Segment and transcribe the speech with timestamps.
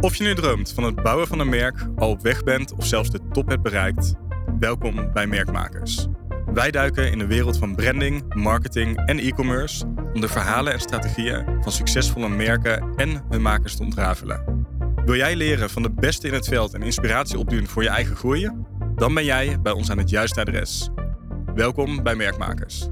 [0.00, 2.86] Of je nu droomt van het bouwen van een merk, al op weg bent of
[2.86, 4.14] zelfs de top hebt bereikt,
[4.58, 6.06] welkom bij Merkmakers.
[6.46, 11.44] Wij duiken in de wereld van branding, marketing en e-commerce om de verhalen en strategieën
[11.62, 14.66] van succesvolle merken en hun makers te ontrafelen.
[15.04, 18.16] Wil jij leren van de beste in het veld en inspiratie opdoen voor je eigen
[18.16, 18.50] groei?
[18.94, 20.90] Dan ben jij bij ons aan het juiste adres.
[21.54, 22.88] Welkom bij Merkmakers.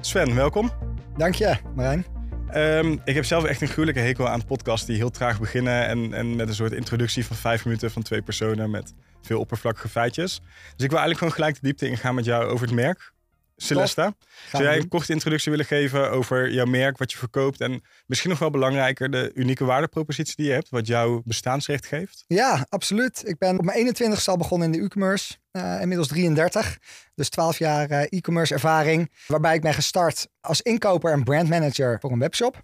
[0.00, 0.70] Sven, welkom.
[1.16, 2.13] Dank je, Marijn.
[2.56, 5.86] Um, ik heb zelf echt een gruwelijke hekel aan podcasts die heel traag beginnen.
[5.86, 9.88] En, en met een soort introductie van vijf minuten van twee personen met veel oppervlakkige
[9.88, 10.40] feitjes.
[10.76, 13.13] Dus ik wil eigenlijk gewoon gelijk de diepte ingaan met jou over het merk.
[13.56, 14.14] Celesta,
[14.50, 18.30] zou jij een korte introductie willen geven over jouw merk, wat je verkoopt en misschien
[18.30, 22.24] nog wel belangrijker de unieke waardepropositie die je hebt, wat jouw bestaansrecht geeft?
[22.26, 23.22] Ja, absoluut.
[23.28, 26.78] Ik ben op mijn 21ste al begonnen in de e-commerce, uh, inmiddels 33,
[27.14, 32.12] dus 12 jaar uh, e-commerce ervaring, waarbij ik ben gestart als inkoper en brandmanager voor
[32.12, 32.62] een webshop.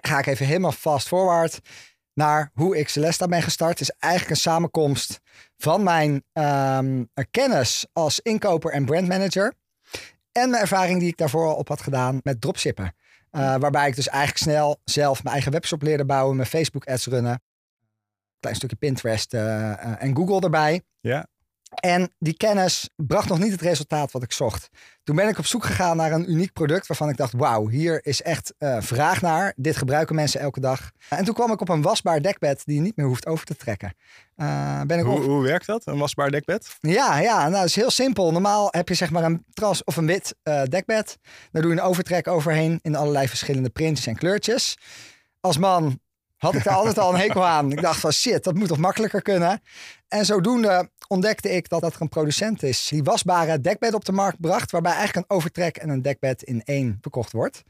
[0.00, 1.60] Ga ik even helemaal fast forward
[2.14, 3.78] naar hoe ik Celesta ben gestart.
[3.78, 5.20] Het is eigenlijk een samenkomst
[5.56, 9.54] van mijn um, kennis als inkoper en brandmanager
[10.32, 12.94] en mijn ervaring die ik daarvoor al op had gedaan met dropshippen.
[13.32, 17.06] Uh, waarbij ik dus eigenlijk snel zelf mijn eigen webshop leerde bouwen, mijn Facebook ads
[17.06, 17.42] runnen.
[18.40, 20.82] Klein stukje Pinterest uh, en Google erbij.
[21.00, 21.26] Ja.
[21.74, 24.68] En die kennis bracht nog niet het resultaat wat ik zocht.
[25.04, 28.06] Toen ben ik op zoek gegaan naar een uniek product waarvan ik dacht: wauw, hier
[28.06, 29.52] is echt uh, vraag naar.
[29.56, 30.90] Dit gebruiken mensen elke dag.
[31.08, 33.56] En toen kwam ik op een wasbaar dekbed die je niet meer hoeft over te
[33.56, 33.94] trekken.
[34.36, 35.24] Uh, ben ik hoe, op...
[35.24, 36.76] hoe werkt dat, een wasbaar dekbed?
[36.80, 38.32] Ja, ja nou, dat is heel simpel.
[38.32, 41.18] Normaal heb je zeg maar een tras of een wit uh, dekbed.
[41.50, 44.76] Daar doe je een overtrek overheen in allerlei verschillende printjes en kleurtjes.
[45.40, 46.00] Als man
[46.42, 47.72] had ik daar altijd al een hekel aan.
[47.72, 49.62] Ik dacht van shit, dat moet toch makkelijker kunnen.
[50.08, 54.12] En zodoende ontdekte ik dat dat er een producent is die wasbare dekbed op de
[54.12, 57.62] markt bracht, waarbij eigenlijk een overtrek en een dekbed in één verkocht wordt.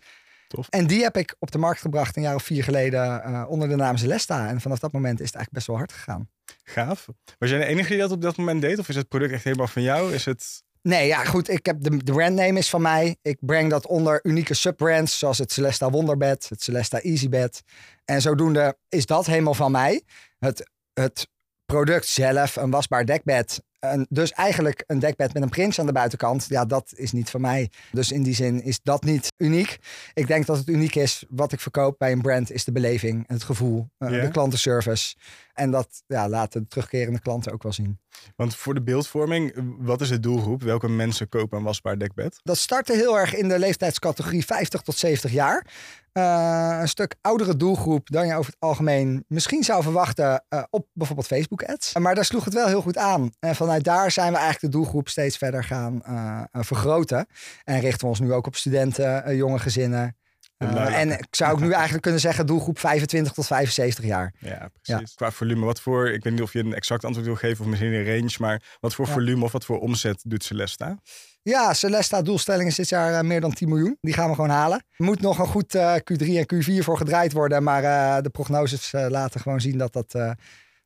[0.49, 0.69] Tof.
[0.69, 3.69] En die heb ik op de markt gebracht een jaar of vier geleden uh, onder
[3.69, 4.49] de naam Celesta.
[4.49, 6.29] En vanaf dat moment is het eigenlijk best wel hard gegaan.
[6.65, 7.09] Gaaf.
[7.39, 8.79] Was jij de enige die dat op dat moment deed?
[8.79, 10.15] Of is het product echt helemaal van jou?
[10.15, 10.63] Is het...
[10.83, 11.49] Nee, ja, goed.
[11.49, 13.17] Ik heb de, de brandname is van mij.
[13.23, 17.63] Ik breng dat onder unieke subbrands, zoals het Celesta Wonderbed, het Celesta Easybed.
[18.05, 20.03] En zodoende is dat helemaal van mij.
[20.39, 21.29] Het, het
[21.65, 23.63] product zelf, een wasbaar dekbed.
[23.83, 26.47] En dus eigenlijk een dekbed met een prins aan de buitenkant.
[26.49, 27.71] Ja, dat is niet van mij.
[27.93, 29.79] Dus in die zin is dat niet uniek.
[30.15, 33.25] Ik denk dat het uniek is wat ik verkoop bij een brand is de beleving,
[33.27, 35.15] het gevoel, uh, de klantenservice.
[35.55, 37.99] En dat ja, laten de terugkerende klanten ook wel zien.
[38.37, 40.63] Want voor de beeldvorming, wat is de doelgroep?
[40.63, 42.41] Welke mensen kopen een wasbaar dekbed?
[42.43, 45.67] Dat startte heel erg in de leeftijdscategorie 50 tot 70 jaar.
[46.13, 50.87] Uh, een stuk oudere doelgroep dan je over het algemeen misschien zou verwachten uh, op
[50.93, 51.93] bijvoorbeeld Facebook ads.
[51.99, 53.31] Maar daar sloeg het wel heel goed aan.
[53.39, 57.27] En vanuit daar zijn we eigenlijk de doelgroep steeds verder gaan uh, vergroten.
[57.65, 60.17] En richten we ons nu ook op studenten, jonge gezinnen.
[60.59, 64.35] en ik zou ook nu eigenlijk kunnen zeggen doelgroep 25 tot 75 jaar.
[64.39, 65.09] Ja, precies.
[65.09, 65.15] Ja.
[65.15, 67.71] Qua volume, wat voor, ik weet niet of je een exact antwoord wil geven of
[67.71, 69.13] misschien een range, maar wat voor ja.
[69.13, 70.99] volume of wat voor omzet doet Celesta?
[71.43, 73.99] Ja, Celesta doelstelling is dit jaar uh, meer dan 10 miljoen.
[74.01, 74.85] Die gaan we gewoon halen.
[74.97, 77.63] Er moet nog een goed uh, Q3 en Q4 voor gedraaid worden.
[77.63, 80.15] Maar de prognoses laten gewoon zien dat dat,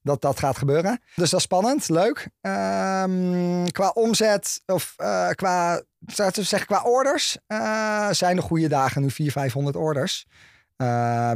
[0.06, 1.00] dat dat gaat gebeuren.
[1.15, 2.28] Dus dat is spannend, leuk.
[2.41, 4.94] Um, qua omzet of
[5.34, 7.39] qua, zou ik zeggen, qua orders
[8.11, 10.27] zijn de goede dagen nu 400, 500 orders.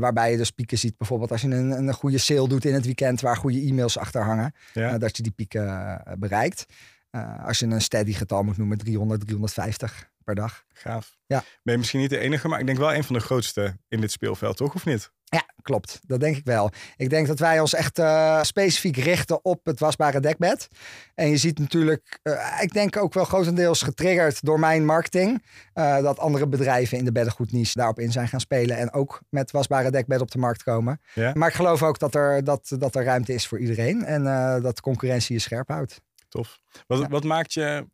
[0.00, 2.84] waarbij je dus pieken ziet, bijvoorbeeld als je een, een goede sale doet in het
[2.84, 4.98] weekend waar goede e-mails achter hangen, ja.
[4.98, 6.66] dat je die pieken bereikt.
[7.10, 10.64] Uh, als je een steady getal moet noemen, 300, 350 per dag.
[10.72, 11.18] Gaaf.
[11.26, 11.44] Ja.
[11.62, 14.00] Ben je misschien niet de enige, maar ik denk wel een van de grootste in
[14.00, 14.74] dit speelveld, toch?
[14.74, 15.12] Of niet?
[15.30, 16.00] Ja, klopt.
[16.06, 16.70] Dat denk ik wel.
[16.96, 20.68] Ik denk dat wij ons echt uh, specifiek richten op het wasbare dekbed.
[21.14, 26.02] En je ziet natuurlijk, uh, ik denk ook wel grotendeels getriggerd door mijn marketing, uh,
[26.02, 29.90] dat andere bedrijven in de beddengoedniche daarop in zijn gaan spelen en ook met wasbare
[29.90, 31.00] dekbed op de markt komen.
[31.14, 31.32] Ja.
[31.34, 34.24] Maar ik geloof ook dat er, dat, dat er ruimte is voor iedereen en
[34.62, 36.00] dat de concurrentie je scherp houdt.
[36.28, 36.60] Tof.
[36.86, 37.08] Wat, ja.
[37.08, 37.86] wat maakt je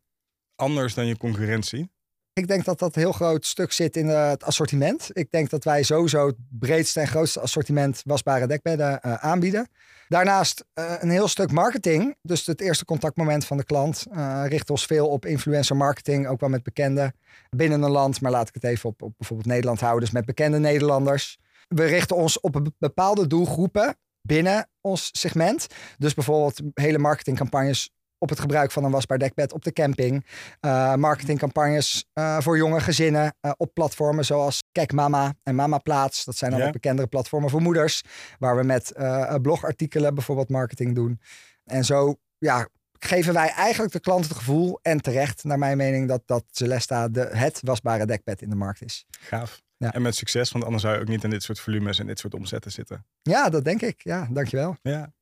[0.55, 1.89] anders dan je concurrentie?
[2.37, 5.09] Ik denk dat dat een heel groot stuk zit in het assortiment.
[5.13, 9.67] Ik denk dat wij sowieso het breedste en grootste assortiment wasbare dekbedden uh, aanbieden.
[10.07, 12.15] Daarnaast uh, een heel stuk marketing.
[12.21, 14.05] Dus het eerste contactmoment van de klant
[14.45, 16.27] richt ons veel op influencer marketing.
[16.27, 17.13] Ook wel met bekenden
[17.49, 18.21] binnen een land.
[18.21, 20.01] Maar laat ik het even op, op bijvoorbeeld Nederland houden.
[20.03, 21.37] Dus met bekende Nederlanders.
[21.67, 25.67] We richten ons op bepaalde doelgroepen binnen ons segment.
[25.97, 30.25] Dus bijvoorbeeld hele marketingcampagnes op het gebruik van een wasbaar dekbed op de camping.
[30.61, 36.25] Uh, marketingcampagnes uh, voor jonge gezinnen uh, op platformen zoals Kijk Mama en Mama Plaats.
[36.25, 36.69] Dat zijn dan ja.
[36.69, 38.03] bekendere platformen voor moeders.
[38.39, 38.93] Waar we met
[39.41, 41.21] blogartikelen bijvoorbeeld marketing doen.
[41.63, 42.67] En zo ja,
[42.99, 47.07] geven wij eigenlijk de klant het gevoel, en terecht naar mijn mening, dat, dat Celesta
[47.07, 49.05] de, het wasbare dekbed in de markt is.
[49.19, 49.61] Gaaf.
[49.77, 49.93] Ja.
[49.93, 52.19] En met succes, want anders zou je ook niet in dit soort volumes en dit
[52.19, 53.05] soort omzetten zitten.
[53.21, 54.01] Ja, dat denk ik.
[54.03, 54.75] Ja, dankjewel.
[54.81, 55.13] Ja.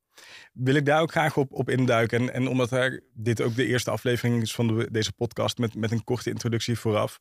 [0.54, 2.20] Wil ik daar ook graag op, op induiken.
[2.20, 5.76] En, en omdat er, dit ook de eerste aflevering is van de, deze podcast met,
[5.76, 7.20] met een korte introductie vooraf.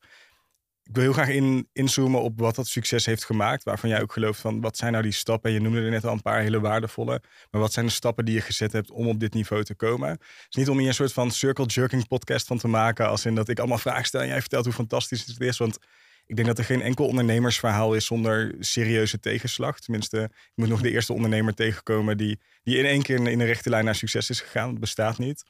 [0.84, 3.64] Ik wil heel graag in, inzoomen op wat dat succes heeft gemaakt.
[3.64, 5.52] Waarvan jij ook gelooft van wat zijn nou die stappen.
[5.52, 7.22] Je noemde er net al een paar hele waardevolle.
[7.50, 10.08] Maar wat zijn de stappen die je gezet hebt om op dit niveau te komen?
[10.08, 13.08] Het is niet om hier een soort van circle jerking podcast van te maken.
[13.08, 15.58] Als in dat ik allemaal vragen stel en jij vertelt hoe fantastisch het is.
[15.58, 15.78] Want
[16.26, 19.80] ik denk dat er geen enkel ondernemersverhaal is zonder serieuze tegenslag.
[19.80, 23.46] Tenminste, ik moet nog de eerste ondernemer tegenkomen die, die in één keer in, een
[23.46, 24.70] rechte lijn naar succes is gegaan.
[24.70, 25.44] Dat bestaat niet.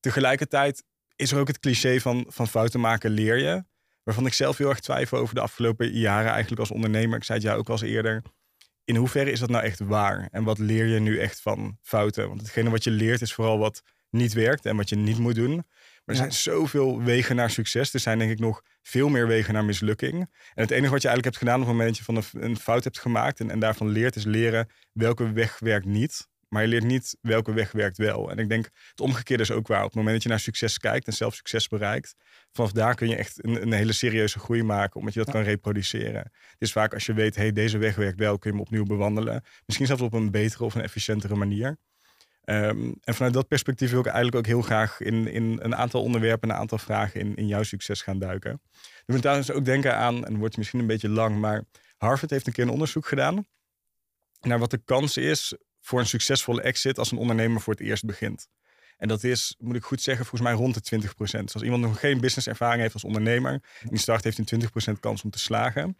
[0.00, 0.84] Tegelijkertijd
[1.16, 3.64] is er ook het cliché van, van fouten maken leer je.
[4.02, 7.16] Waarvan ik zelf heel erg twijfel over de afgelopen jaren eigenlijk als ondernemer.
[7.16, 8.22] Ik zei het jou ook al eens eerder.
[8.84, 10.28] In hoeverre is dat nou echt waar?
[10.30, 12.28] En wat leer je nu echt van fouten?
[12.28, 15.34] Want hetgene wat je leert is vooral wat niet werkt en wat je niet moet
[15.34, 15.64] doen.
[16.06, 17.94] Maar er zijn zoveel wegen naar succes.
[17.94, 20.14] Er zijn denk ik nog veel meer wegen naar mislukking.
[20.54, 22.50] En het enige wat je eigenlijk hebt gedaan op het moment dat je van een,
[22.50, 26.28] een fout hebt gemaakt en, en daarvan leert, is leren welke weg werkt niet.
[26.48, 28.30] Maar je leert niet welke weg werkt wel.
[28.30, 29.78] En ik denk het omgekeerde is ook waar.
[29.80, 32.14] Op het moment dat je naar succes kijkt en zelf succes bereikt,
[32.52, 35.34] vanaf daar kun je echt een, een hele serieuze groei maken, omdat je dat Ja.
[35.34, 36.20] kan reproduceren.
[36.32, 38.84] Het is vaak als je weet, hey, deze weg werkt wel, kun je hem opnieuw
[38.84, 39.44] bewandelen.
[39.64, 41.76] Misschien zelfs op een betere of een efficiëntere manier.
[42.46, 46.02] Ehm, en vanuit dat perspectief wil ik eigenlijk ook heel graag in, in een aantal
[46.02, 48.60] onderwerpen, een aantal vragen in, in jouw succes gaan duiken.
[49.06, 51.64] We moet trouwens ook denken aan, en wordt misschien een beetje lang, maar
[51.96, 53.46] Harvard heeft een keer een onderzoek gedaan
[54.40, 58.04] naar wat de kans is voor een succesvolle exit als een ondernemer voor het eerst
[58.04, 58.48] begint.
[58.96, 61.10] En dat is, moet ik goed zeggen, volgens mij rond de 20%.
[61.16, 64.62] Dus als iemand nog geen businesservaring heeft als ondernemer, die start heeft een
[64.96, 65.98] 20% kans om te slagen.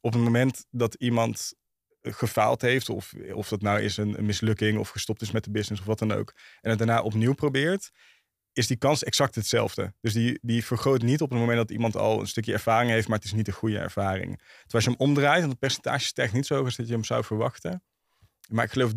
[0.00, 1.54] Op het moment dat iemand
[2.02, 5.50] gefaald heeft, of, of dat nou is een, een mislukking of gestopt is met de
[5.50, 7.90] business of wat dan ook, en het daarna opnieuw probeert,
[8.52, 9.94] is die kans exact hetzelfde.
[10.00, 13.08] Dus die, die vergroot niet op het moment dat iemand al een stukje ervaring heeft,
[13.08, 14.36] maar het is niet een goede ervaring.
[14.38, 16.92] Terwijl als je hem omdraait, en het percentage stijgt niet zo hoog als dat je
[16.92, 17.82] hem zou verwachten.
[18.48, 18.94] Maar ik geloof 30%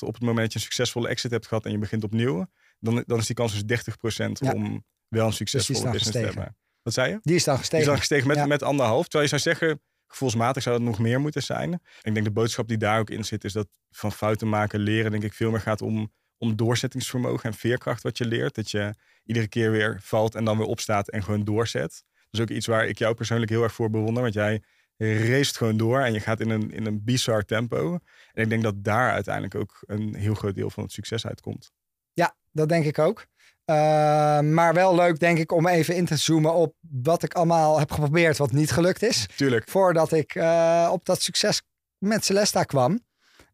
[0.00, 2.46] op het moment dat je een succesvolle exit hebt gehad en je begint opnieuw,
[2.78, 4.52] dan, dan is die kans dus 30% Ja.
[4.52, 6.40] om wel een succesvolle dan business te gestegen.
[6.42, 6.58] hebben.
[6.82, 7.18] Wat zei je?
[7.22, 7.86] Die is dan Die is gestegen.
[7.86, 8.46] dan gestegen met, Ja.
[8.46, 9.02] met anderhalf.
[9.08, 11.72] Terwijl je zou zeggen, gevoelsmatig zou het nog meer moeten zijn.
[12.02, 15.10] Ik denk de boodschap die daar ook in zit, is dat van fouten maken leren,
[15.10, 18.54] denk ik, veel meer gaat om, om doorzettingsvermogen en veerkracht wat je leert.
[18.54, 22.04] Dat je iedere keer weer valt en dan weer opstaat en gewoon doorzet.
[22.12, 24.22] Dat is ook iets waar ik jou persoonlijk heel erg voor bewonder.
[24.22, 24.62] Want jij
[24.96, 27.98] race gewoon door en je gaat in een, in een bizar tempo.
[28.32, 31.72] En ik denk dat daar uiteindelijk ook een heel groot deel van het succes uitkomt.
[32.12, 33.26] Ja, dat denk ik ook.
[33.70, 37.78] Uh, maar wel leuk, denk ik, om even in te zoomen op wat ik allemaal
[37.78, 39.26] heb geprobeerd, wat niet gelukt is.
[39.36, 39.68] Tuurlijk.
[39.68, 41.62] Voordat ik uh, op dat succes
[41.98, 43.00] met Celesta kwam.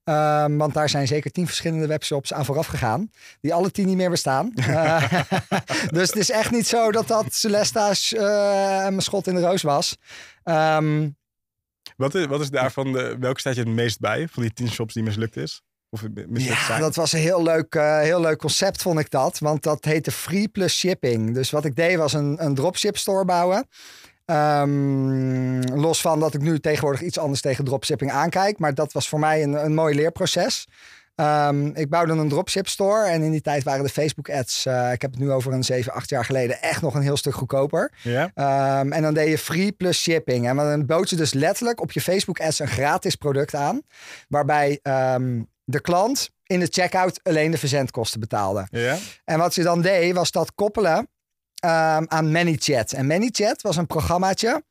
[0.05, 3.11] Uh, want daar zijn zeker tien verschillende webshops aan vooraf gegaan.
[3.41, 4.53] Die alle tien niet meer bestaan.
[4.55, 5.13] Uh,
[5.97, 9.97] dus het is echt niet zo dat dat Celesta's mijn schot in de roos was.
[10.45, 11.17] Um,
[11.97, 14.71] wat, is, wat is daarvan, de, welke staat je het meest bij van die tien
[14.71, 15.63] shops die mislukt is?
[15.91, 19.39] Of ja, dat was een heel leuk, uh, heel leuk concept, vond ik dat.
[19.39, 21.35] Want dat heette Free Plus Shipping.
[21.35, 23.69] Dus wat ik deed was een, een dropship store bouwen.
[24.27, 28.59] Um, los van dat ik nu tegenwoordig iets anders tegen dropshipping aankijk.
[28.59, 30.67] Maar dat was voor mij een, een mooi leerproces.
[31.15, 34.93] Um, ik bouwde een dropship store en in die tijd waren de Facebook ads, uh,
[34.93, 37.35] ik heb het nu over een 7, 8 jaar geleden, echt nog een heel stuk
[37.35, 37.93] goedkoper.
[38.03, 38.25] Ja.
[38.81, 40.49] Um, en dan deed je free plus shipping.
[40.49, 43.83] En dan bood je dus letterlijk op je Facebook ads een gratis product aan.
[44.29, 48.67] Waarbij um, de klant in de checkout alleen de verzendkosten betaalde.
[48.71, 48.99] Ja.
[49.25, 51.07] En wat ze dan deed, was dat koppelen um,
[52.09, 52.93] aan ManyChat.
[52.93, 54.63] En ManyChat was een programmaatje.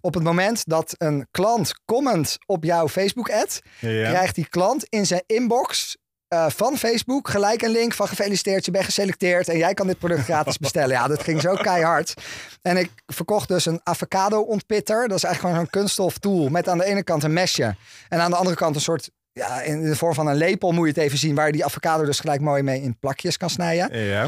[0.00, 4.08] Op het moment dat een klant comment op jouw Facebook-ad, ja.
[4.08, 5.96] krijgt die klant in zijn inbox
[6.28, 9.98] uh, van Facebook gelijk een link van gefeliciteerd, je bent geselecteerd en jij kan dit
[9.98, 10.90] product gratis bestellen.
[10.90, 12.14] Ja, dat ging zo keihard.
[12.62, 15.08] En ik verkocht dus een avocado ontpitter.
[15.08, 17.76] Dat is eigenlijk gewoon zo'n kunststof tool met aan de ene kant een mesje
[18.08, 20.86] en aan de andere kant een soort ja, in de vorm van een lepel moet
[20.86, 23.50] je het even zien, waar je die avocado dus gelijk mooi mee in plakjes kan
[23.50, 24.04] snijden.
[24.04, 24.26] Ja.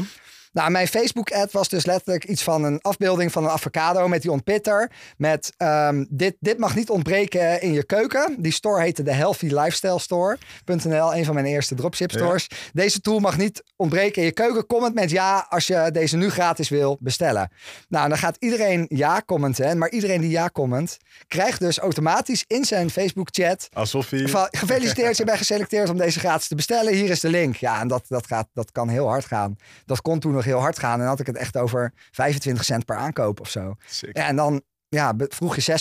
[0.51, 4.31] Nou, mijn Facebook-ad was dus letterlijk iets van een afbeelding van een avocado met die
[4.31, 4.91] ontpitter.
[5.17, 8.35] Met um, dit, dit mag niet ontbreken in je keuken.
[8.39, 12.45] Die store heette de Healthy Lifestyle Store.nl, een van mijn eerste dropship stores.
[12.47, 12.57] Ja.
[12.73, 14.65] Deze tool mag niet ontbreken in je keuken.
[14.65, 17.51] Comment met ja als je deze nu gratis wil bestellen.
[17.87, 19.77] Nou, dan gaat iedereen ja commenten.
[19.77, 23.69] Maar iedereen die ja comment, krijgt dus automatisch in zijn Facebook-chat.
[23.73, 24.27] Alsof hij.
[24.27, 26.93] Van, gefeliciteerd, je bent geselecteerd om deze gratis te bestellen.
[26.93, 27.55] Hier is de link.
[27.55, 29.57] Ja, en dat, dat, gaat, dat kan heel hard gaan.
[29.85, 31.01] Dat kon toen nog heel hard gaan.
[31.01, 33.75] En had ik het echt over 25 cent per aankoop of zo.
[33.85, 34.17] Sick.
[34.17, 35.79] Ja, en dan ja, vroeg je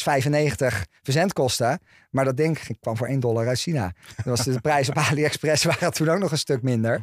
[0.70, 1.80] 6,95 verzendkosten.
[2.10, 3.92] Maar dat ding kwam voor 1 dollar uit China.
[4.16, 6.94] Dat was de prijs op AliExpress waren toen ook nog een stuk minder.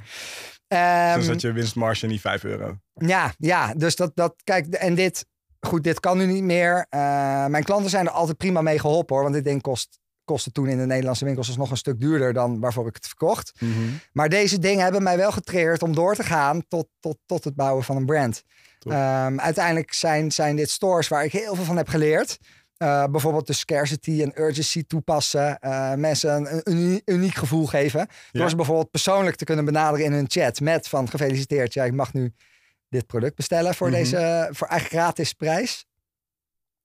[0.67, 2.77] Um, dus dat je winstmarge niet 5 euro.
[2.93, 5.25] Ja, ja, dus dat, dat kijk, en dit
[5.59, 6.85] goed, dit kan nu niet meer.
[6.89, 9.23] Uh, mijn klanten zijn er altijd prima mee geholpen hoor.
[9.23, 12.33] Want dit ding kost, kostte toen in de Nederlandse winkels dus nog een stuk duurder
[12.33, 13.51] dan waarvoor ik het verkocht.
[13.59, 13.71] Mhm.
[14.11, 17.55] Maar deze dingen hebben mij wel getriggerd om door te gaan tot, tot, tot het
[17.55, 18.43] bouwen van een brand.
[18.79, 22.37] Ehm, uiteindelijk zijn, zijn dit stores waar ik heel veel van heb geleerd.
[22.77, 25.57] Uh, bijvoorbeeld de scarcity en urgency toepassen.
[25.61, 28.07] Uh, mensen een, uniek gevoel geven.
[28.31, 28.49] Door Ja.
[28.49, 30.59] ze bijvoorbeeld persoonlijk te kunnen benaderen in hun chat.
[30.59, 32.33] Met van gefeliciteerd, ja, ik mag nu
[32.89, 33.97] dit product bestellen voor Mhm.
[33.97, 35.85] deze voor eigenlijk gratis prijs.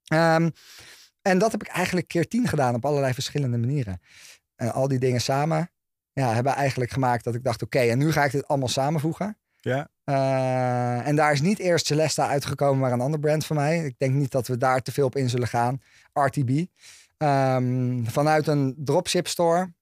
[0.06, 0.50] Ehm,
[1.22, 4.00] en dat heb ik eigenlijk keer tien gedaan op allerlei verschillende manieren.
[4.56, 5.70] En al die dingen samen
[6.12, 9.36] ja, hebben eigenlijk gemaakt dat ik dacht: oké, en nu ga ik dit allemaal samenvoegen.
[9.60, 9.88] Ja.
[10.04, 13.84] Uh, en daar is niet eerst Celesta uitgekomen, maar een ander brand van mij.
[13.84, 15.80] Ik denk niet dat we daar te veel op in zullen gaan.
[16.12, 16.50] RTB.
[17.18, 19.72] Um, vanuit een dropship store.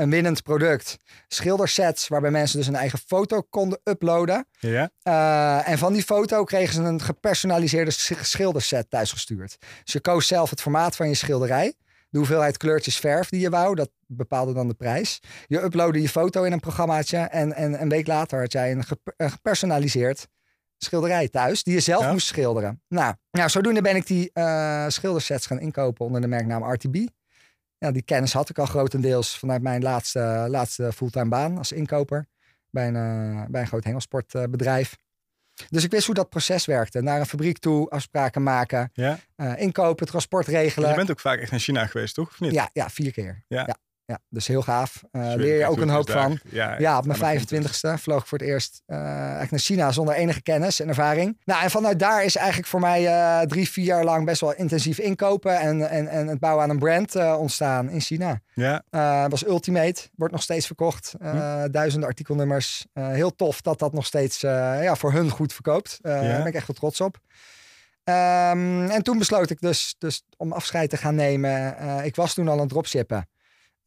[0.00, 0.96] Een winnend product.
[1.28, 4.46] Schildersets waarbij mensen dus een eigen foto konden uploaden.
[4.58, 4.90] Ja.
[5.04, 7.90] Uh, en van die foto kregen ze een gepersonaliseerde
[8.20, 9.56] schilderset thuisgestuurd.
[9.84, 11.74] Dus je koos zelf het formaat van je schilderij.
[12.10, 15.20] De hoeveelheid kleurtjes verf die je wou, dat bepaalde dan de prijs.
[15.46, 18.84] Je uploadde je foto in een programmaatje en, en een week later had jij een,
[18.84, 20.26] gep een gepersonaliseerd
[20.78, 22.12] schilderij thuis die je zelf Ja.
[22.12, 22.82] moest schilderen.
[22.88, 26.96] Nou, nou, zodoende ben ik die uh, schildersets gaan inkopen onder de merknaam RTB.
[27.80, 32.26] Ja, die kennis had ik al grotendeels vanuit mijn laatste, laatste fulltime baan als inkoper
[32.70, 34.96] bij een, uh, bij een groot hengelsportbedrijf.
[35.68, 37.00] Dus ik wist hoe dat proces werkte.
[37.02, 39.18] Naar een fabriek toe, afspraken maken, ja.
[39.36, 40.88] uh, inkopen, transport regelen.
[40.88, 42.28] Je bent ook vaak echt naar China geweest, toch?
[42.28, 42.52] Of niet?
[42.52, 43.44] Ja, ja vier keer.
[43.48, 43.64] Ja.
[43.66, 43.76] ja.
[44.10, 45.02] Ja dus heel gaaf.
[45.12, 46.22] Uh, Dus leer je ook een hoop daar.
[46.22, 46.38] van.
[46.44, 49.92] Ja, Ja, op mijn de 25ste vloog ik voor het eerst uh, eigenlijk naar China
[49.92, 51.38] zonder enige kennis en ervaring.
[51.44, 54.54] Nou, en vanuit daar is eigenlijk voor mij uh, drie, vier jaar lang best wel
[54.54, 58.40] intensief inkopen en, en, en het bouwen aan een brand ontstaan in China.
[58.54, 58.82] Ja,
[59.28, 61.14] was Ultimate, wordt nog steeds verkocht.
[61.22, 62.86] Uh, Duizenden artikelnummers.
[62.92, 65.98] Heel tof dat dat nog steeds ja, voor hun goed verkoopt.
[66.00, 67.18] Daar ben ik echt wel trots op.
[68.04, 71.76] Um, en toen besloot ik dus, dus om afscheid te gaan nemen.
[72.04, 73.28] Ik was toen al aan het dropshippen.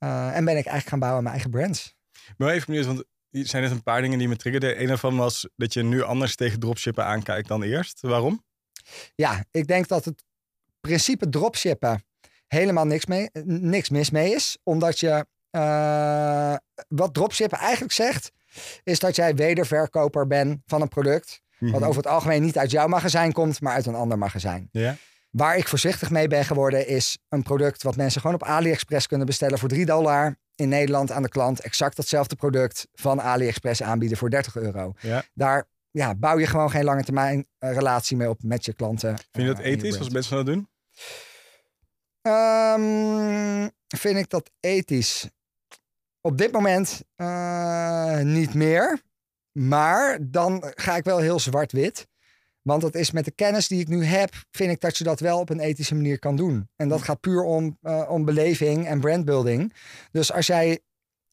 [0.03, 1.95] Uh, en ben ik eigenlijk gaan bouwen aan mijn eigen brands.
[2.37, 2.99] maar even benieuwd, want
[3.31, 4.81] er zijn net een paar dingen die me triggerden.
[4.81, 8.01] Een daarvan was dat je nu anders tegen dropshippen aankijkt dan eerst.
[8.01, 8.43] Waarom?
[9.15, 10.23] Ja, ik denk dat het
[10.81, 12.03] principe dropshippen
[12.47, 14.57] helemaal niks, mee, niks mis mee is.
[14.63, 16.55] Omdat je, uh,
[16.87, 18.31] wat dropshippen eigenlijk zegt,
[18.83, 21.41] is dat jij wederverkoper bent van een product.
[21.59, 21.71] Mhm.
[21.71, 24.69] Wat over het algemeen niet uit jouw magazijn komt, maar uit een ander magazijn.
[24.71, 24.95] Ja.
[25.33, 29.27] Waar ik voorzichtig mee ben geworden, is een product wat mensen gewoon op AliExpress kunnen
[29.27, 30.37] bestellen voor 3 dollar.
[30.55, 34.93] In Nederland aan de klant exact datzelfde product van AliExpress aanbieden voor 30 euro.
[34.99, 35.23] Ja.
[35.33, 39.17] Daar ja, bouw je gewoon geen lange termijn uh, relatie mee op met je klanten.
[39.17, 40.67] Vind je dat uh, je ethisch als mensen dat doen?
[42.21, 45.29] Um, vind ik dat ethisch?
[46.21, 49.01] Op dit moment uh, niet meer.
[49.51, 52.07] Maar dan ga ik wel heel zwart-wit.
[52.63, 55.19] Want dat is met de kennis die ik nu heb, vind ik dat je dat
[55.19, 56.69] wel op een ethische manier kan doen.
[56.75, 59.73] En dat gaat puur om, uh, om beleving en brandbuilding.
[60.11, 60.79] Dus als jij.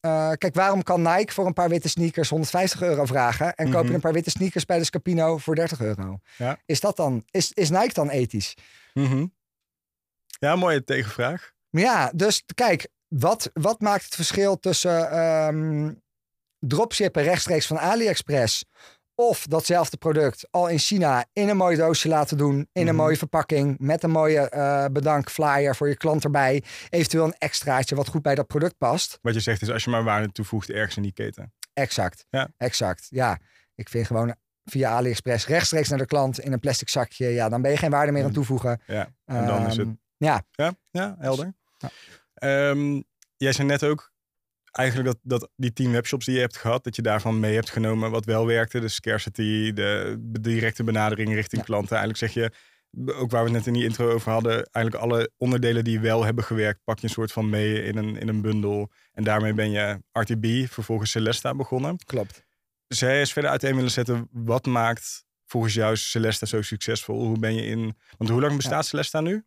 [0.05, 3.71] Uh, kijk, waarom kan Nike voor een paar witte sneakers 150 euro vragen en mm
[3.71, 3.79] -hmm.
[3.79, 6.19] koop je een paar witte sneakers bij de Scapino voor 30 euro?
[6.37, 6.59] Ja.
[6.65, 8.55] Is dat dan, is, is Nike dan ethisch?
[8.93, 9.33] Mm -hmm.
[10.39, 11.51] Ja, mooie tegenvraag.
[11.69, 16.01] Ja, dus kijk, wat, wat maakt het verschil tussen um,
[16.59, 18.65] dropshippen rechtstreeks van AliExpress
[19.29, 22.87] of datzelfde product al in China in een mooi doosje laten doen, in mm -hmm.
[22.87, 27.95] een mooie verpakking, met een mooie uh, bedankflyer voor je klant erbij, eventueel een extraatje
[27.95, 29.19] wat goed bij dat product past.
[29.21, 31.53] Wat je zegt is als je maar waarde toevoegt ergens in die keten.
[31.73, 32.49] Exact, ja.
[32.57, 33.07] exact.
[33.09, 33.39] Ja,
[33.75, 37.61] ik vind gewoon via AliExpress rechtstreeks naar de klant in een plastic zakje, ja, dan
[37.61, 38.81] ben je geen waarde meer aan toevoegen.
[38.85, 39.87] Ja, en dan um, is het...
[40.17, 40.43] Ja.
[40.51, 41.53] Ja, ja helder.
[41.77, 42.69] Ja.
[42.69, 43.03] Um,
[43.37, 44.11] jij zei net ook
[44.71, 47.69] eigenlijk dat, dat die tien webshops die je hebt gehad, dat je daarvan mee hebt
[47.69, 48.79] genomen wat wel werkte.
[48.79, 51.67] De scarcity, de directe benadering richting Ja.
[51.67, 51.97] klanten.
[51.97, 52.51] Eigenlijk zeg je,
[53.13, 56.23] ook waar we het net in die intro over hadden, eigenlijk alle onderdelen die wel
[56.23, 58.91] hebben gewerkt, pak je een soort van mee in een, in een bundel.
[59.13, 61.97] En daarmee ben je RTB, vervolgens Celesta begonnen.
[62.05, 62.45] Klopt.
[62.87, 67.25] Je eens verder uiteen willen zetten, wat maakt volgens jou Celesta zo succesvol?
[67.25, 69.43] Hoe ben je in, want hoe lang bestaat Celesta nu?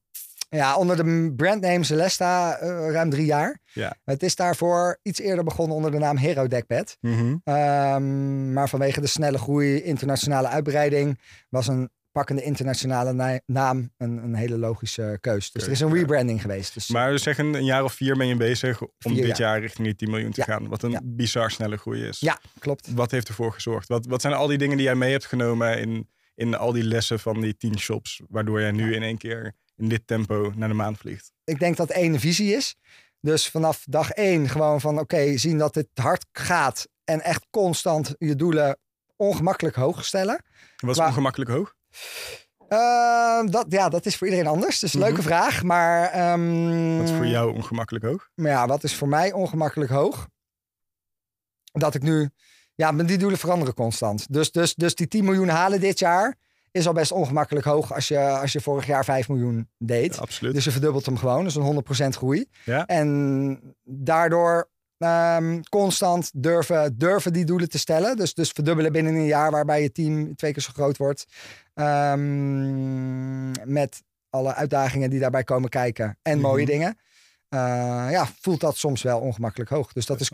[0.49, 3.59] Ja, onder de brandname Celesta uh, ruim drie jaar.
[3.73, 3.97] Ja.
[4.05, 6.97] Het is daarvoor iets eerder begonnen onder de naam Hero Deckpad.
[7.01, 7.55] Mm -hmm.
[7.55, 14.17] um, maar vanwege de snelle groei, internationale uitbreiding, was een pakkende internationale na naam een,
[14.17, 15.53] een, hele logische keus.
[15.53, 16.75] Dus er is een rebranding geweest.
[16.75, 19.39] Dus maar zeg een, een, jaar of vier ben je bezig om vier dit jaar.
[19.39, 20.53] jaar richting die 10 miljoen te ja.
[20.53, 20.69] gaan.
[20.69, 21.01] Wat een ja.
[21.05, 22.21] bizar snelle groei is.
[22.21, 22.93] Ja, klopt.
[22.95, 23.89] Wat heeft ervoor gezorgd?
[23.89, 26.85] Wat, wat zijn al die dingen die jij mee hebt genomen in, in al die
[26.85, 30.69] lessen van die 10 shops, waardoor jij nu in één keer in dit tempo naar
[30.69, 31.33] de maan vliegt?
[31.45, 32.77] Ik denk dat één visie is.
[33.21, 37.47] Dus vanaf dag één gewoon van oké, okay, zien dat het hard gaat en echt
[37.51, 38.79] constant je doelen
[39.17, 40.45] ongemakkelijk hoog stellen.
[40.77, 41.75] Wat is ongemakkelijk hoog?
[42.69, 44.79] Ehm, dat, ja, dat is voor iedereen anders.
[44.79, 45.23] Dus een leuke Mhm.
[45.27, 45.63] vraag.
[45.63, 48.31] Maar, ehm, Wat is voor jou ongemakkelijk hoog?
[48.35, 50.29] Maar ja, wat is voor mij ongemakkelijk hoog?
[51.73, 52.31] Dat ik nu...
[52.75, 54.33] Ja, maar die doelen veranderen constant.
[54.33, 56.37] Dus, dus, dus die 10 miljoen halen dit jaar
[56.75, 60.15] is al best ongemakkelijk hoog als je, als je vorig jaar 5 miljoen deed.
[60.15, 60.55] Ja, absoluut.
[60.55, 61.45] Dus je verdubbelt hem gewoon.
[61.45, 62.47] Dus een 100% groei.
[62.65, 62.87] Ja.
[62.87, 68.17] En daardoor ehm, constant durven, durven die doelen te stellen.
[68.17, 71.25] Dus, dus verdubbelen binnen een jaar waarbij je team twee keer zo groot wordt.
[71.75, 76.19] Ehm, met alle uitdagingen die daarbij komen kijken.
[76.23, 76.71] En mooie Mhm.
[76.73, 76.99] dingen.
[77.49, 77.59] Eh,
[78.11, 79.93] ja, voelt dat soms wel ongemakkelijk hoog.
[79.93, 80.27] Dus dat, Dat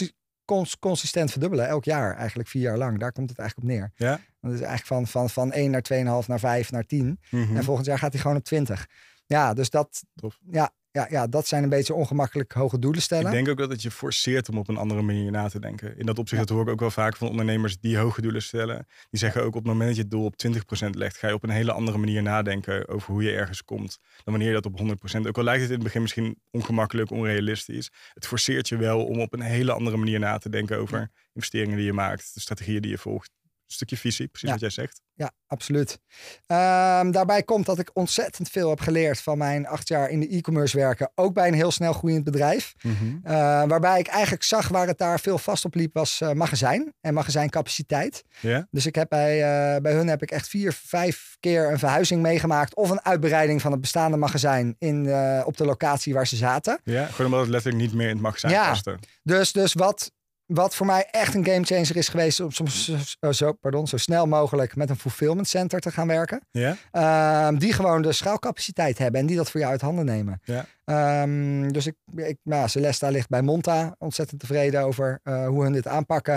[0.00, 0.12] is
[0.44, 1.68] cons- consistent verdubbelen.
[1.68, 2.98] Elk jaar, eigenlijk vier jaar lang.
[2.98, 3.92] Daar komt het eigenlijk op neer.
[4.08, 4.20] Ja.
[4.40, 5.82] Dat is eigenlijk van, van, van 1 naar
[6.22, 7.20] 2,5 naar 5 naar 10.
[7.30, 7.56] Mhm.
[7.56, 8.86] En volgend jaar gaat hij gewoon op 20.
[9.26, 10.38] Ja, dus dat, Tof.
[10.50, 13.26] ja, ja, ja, dat zijn een beetje ongemakkelijk hoge doelen stellen.
[13.26, 15.98] Ik denk ook dat het je forceert om op een andere manier na te denken.
[15.98, 16.46] In dat opzicht Ja.
[16.46, 18.86] dat hoor ik ook wel vaak van ondernemers die hoge doelen stellen.
[19.10, 21.34] Die zeggen ook op het moment dat je het doel op 20% legt, ga je
[21.34, 23.98] op een hele andere manier nadenken over hoe je ergens komt.
[24.00, 25.26] Dan wanneer je dat op 100%.
[25.26, 27.90] Ook al lijkt het in het begin misschien ongemakkelijk, onrealistisch.
[28.14, 31.76] Het forceert je wel om op een hele andere manier na te denken over investeringen
[31.76, 33.30] die je maakt, de strategieën die je volgt.
[33.74, 34.54] Stukje visie, precies Ja.
[34.54, 35.00] wat jij zegt.
[35.16, 35.98] Ja, absoluut.
[36.46, 40.28] Ehm, daarbij komt dat ik ontzettend veel heb geleerd van mijn acht jaar in de
[40.28, 41.10] e-commerce werken.
[41.14, 42.72] Ook bij een heel snel groeiend bedrijf.
[42.82, 42.94] Mhm.
[43.22, 43.32] Eh,
[43.66, 47.14] waarbij ik eigenlijk zag waar het daar veel vast op liep was eh, magazijn en
[47.14, 48.22] magazijncapaciteit.
[48.40, 48.66] Ja?
[48.70, 52.22] Dus ik heb bij, eh, bij hun heb ik echt vier, vijf keer een verhuizing
[52.22, 52.74] meegemaakt.
[52.74, 56.80] Of een uitbreiding van het bestaande magazijn in, eh, op de locatie waar ze zaten.
[56.84, 58.68] ja, gewoon omdat het letterlijk niet meer in het magazijn Ja.
[58.68, 58.98] paste.
[59.22, 60.10] Dus, dus wat,
[60.46, 62.40] wat voor mij echt een gamechanger is geweest...
[62.40, 66.40] om soms zo, zo, pardon, zo snel mogelijk met een fulfillment center te gaan werken.
[66.50, 66.76] Ja?
[66.90, 70.40] Ehm, die gewoon de schaalcapaciteit hebben en die dat voor jou uit handen nemen.
[70.44, 70.66] Ja.
[70.84, 73.94] Ehm, dus ik, ik, nou, Celesta ligt bij Monta.
[73.98, 76.36] Ontzettend tevreden over eh, hoe hun dit aanpakken.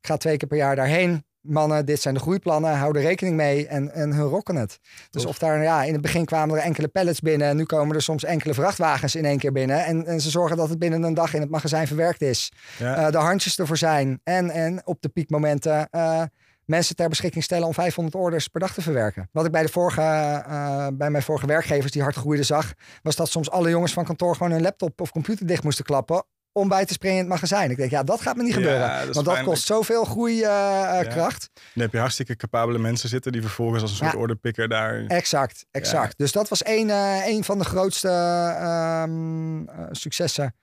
[0.00, 1.24] Ik ga twee keer per jaar daarheen.
[1.42, 2.76] Mannen, dit zijn de groeiplannen.
[2.76, 4.78] Hou er rekening mee en, en hun rocken het.
[5.10, 7.48] Dus of daar, ja, in het begin kwamen er enkele pallets binnen.
[7.48, 9.84] En nu komen er soms enkele vrachtwagens in één keer binnen.
[9.84, 12.52] En, en ze zorgen dat het binnen een dag in het magazijn verwerkt is.
[12.78, 12.96] Ja.
[12.96, 14.20] Eh, de handjes ervoor zijn.
[14.24, 16.22] En, en op de piekmomenten eh,
[16.64, 19.28] mensen ter beschikking stellen om 500 orders per dag te verwerken.
[19.32, 23.16] Wat ik bij, de vorige, eh, bij mijn vorige werkgevers die hard groeiden zag, was
[23.16, 26.68] dat soms alle jongens van kantoor gewoon hun laptop of computer dicht moesten klappen om
[26.68, 27.70] bij te springen in het magazijn.
[27.70, 29.06] Ik denk, ja, dat gaat me niet Ja, gebeuren.
[29.06, 31.50] dat want dat kost zoveel groeikracht.
[31.74, 34.18] Dan heb je hartstikke capabele mensen zitten die vervolgens als een soort Ja.
[34.18, 35.04] orderpicker daar...
[35.06, 36.18] Exact, exact.
[36.18, 40.54] Dus dat was een, eh, een van de grootste ehm, eh, successen.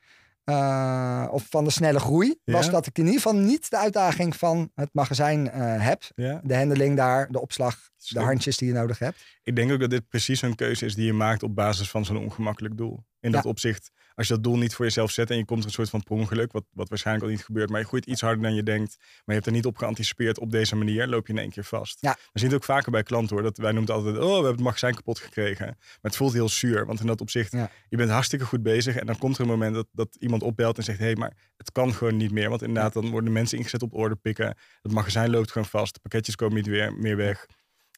[0.43, 2.35] eh, of van de snelle groei.
[2.45, 6.03] Was dat ik in ieder geval niet de uitdaging van het magazijn eh, heb.
[6.43, 9.17] De handeling daar, de opslag, de handjes die je nodig hebt.
[9.43, 12.05] Ik denk ook dat dit precies zo'n keuze is die je maakt op basis van
[12.05, 13.03] zo'n ongemakkelijk doel.
[13.19, 15.71] In dat opzicht, als je dat doel niet voor jezelf zet en je komt een
[15.71, 18.55] soort van ongeluk, wat, wat waarschijnlijk al niet gebeurt, maar je groeit iets harder dan
[18.55, 21.39] je denkt, maar je hebt er niet op geanticipeerd op deze manier, loop je in
[21.39, 21.97] één keer vast.
[21.99, 22.17] Ja.
[22.31, 24.33] We zien het ook vaker bij klanten hoor, dat wij noemen het altijd, oh we
[24.33, 25.65] hebben het magazijn kapot gekregen.
[25.65, 27.71] Maar het voelt heel zuur, want in dat opzicht, Ja.
[27.89, 30.77] je bent hartstikke goed bezig en dan komt er een moment dat, dat iemand opbelt
[30.77, 32.49] en zegt, hé, hey, maar het kan gewoon niet meer.
[32.49, 35.99] Want inderdaad, dan worden mensen ingezet op order pikken, het magazijn loopt gewoon vast, de
[35.99, 37.45] pakketjes komen niet weer, meer weg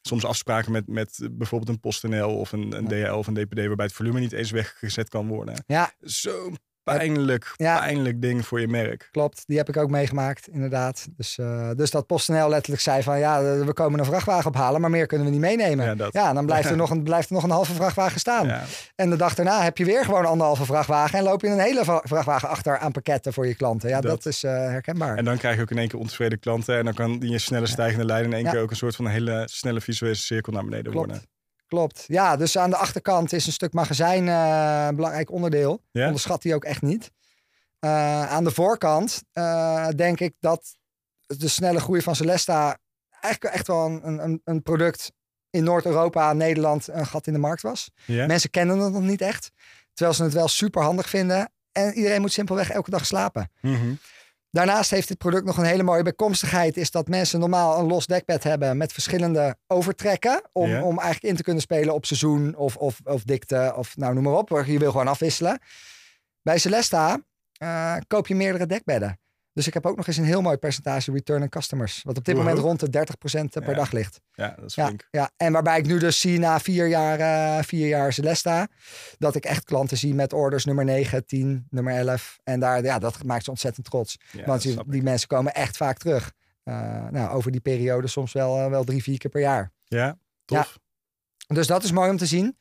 [0.02, 3.66] soms afspraken met, met eh, bijvoorbeeld een PostNL of een, een DHL of een DPD,
[3.66, 5.64] waarbij het volume niet eens weggezet kan worden.
[5.66, 7.78] Ja, Zo'n pijnlijk, Ja.
[7.78, 9.08] pijnlijk ding voor je merk.
[9.10, 9.42] klopt.
[9.46, 11.06] Die heb ik ook meegemaakt, inderdaad.
[11.16, 13.18] Dus, eh, dus dat PostNL letterlijk zei van...
[13.18, 15.96] ja, eh, we komen een vrachtwagen ophalen, maar meer kunnen we niet meenemen.
[16.10, 18.46] Ja, dan blijft er, nog een, blijft er nog een halve vrachtwagen staan.
[18.46, 18.62] Ja,
[18.96, 21.18] En de dag daarna heb je weer gewoon anderhalve vrachtwagen...
[21.18, 23.88] en loop je een hele vrachtwagen achter aan pakketten voor je klanten.
[23.88, 24.26] Ja, dat, Dat.
[24.26, 25.16] is eh, herkenbaar.
[25.16, 26.78] en dan krijg je ook in één keer ontevreden klanten.
[26.78, 29.42] En dan kan die snelle stijgende lijn in één keer ook een soort van hele
[29.50, 31.06] snelle visuele cirkel naar beneden Klopt.
[31.06, 31.26] worden.
[31.72, 32.04] Klopt.
[32.06, 35.82] Ja, dus aan de achterkant is een stuk magazijn eh, een belangrijk onderdeel.
[35.90, 36.06] Ja?
[36.06, 37.12] Onderschat die ook echt niet.
[37.78, 40.76] Eh, aan de voorkant eh, denk ik dat
[41.26, 42.78] de snelle groei van Celesta
[43.20, 45.12] eigenlijk echt wel een, een, een product
[45.50, 47.90] in Noord-Europa, Nederland, een gat in de markt was.
[48.06, 49.50] Mensen kennen het nog niet echt.
[49.92, 51.52] Terwijl ze het wel super handig vinden.
[51.72, 53.50] En iedereen moet simpelweg elke dag slapen.
[53.60, 53.94] Mhm.
[54.52, 56.76] Daarnaast heeft dit product nog een hele mooie bijkomstigheid.
[56.76, 60.42] Is dat mensen normaal een los dekbed hebben met verschillende overtrekken.
[60.52, 60.82] Om, Ja.
[60.82, 64.22] om eigenlijk in te kunnen spelen op seizoen of, of, of dikte of nou noem
[64.22, 64.62] maar op.
[64.66, 65.58] Je wil gewoon afwisselen.
[66.42, 67.18] Bij Celesta
[67.52, 69.20] eh, koop je meerdere dekbedden.
[69.52, 72.00] Dus ik heb ook nog eens een heel mooi percentage return on customers.
[72.02, 73.74] Wat op dit moment rond de 30% per Ja.
[73.74, 74.20] dag ligt.
[74.32, 75.08] ja, dat is Ja, flink.
[75.10, 78.68] ja, en waarbij ik nu dus zie na vier jaar, eh, vier jaar Celesta,
[79.18, 82.38] dat ik echt klanten zie met orders nummer 9, 10, nummer 11.
[82.44, 84.18] En daar, ja, dat maakt ze ontzettend trots.
[84.32, 86.32] Ja, Want die, mensen komen echt vaak terug.
[86.62, 86.74] Eh,
[87.10, 89.72] nou, over die periode soms wel, eh, wel drie, vier keer per jaar.
[89.84, 90.78] Ja, tof.
[91.46, 92.56] Dus dat is mooi om te zien.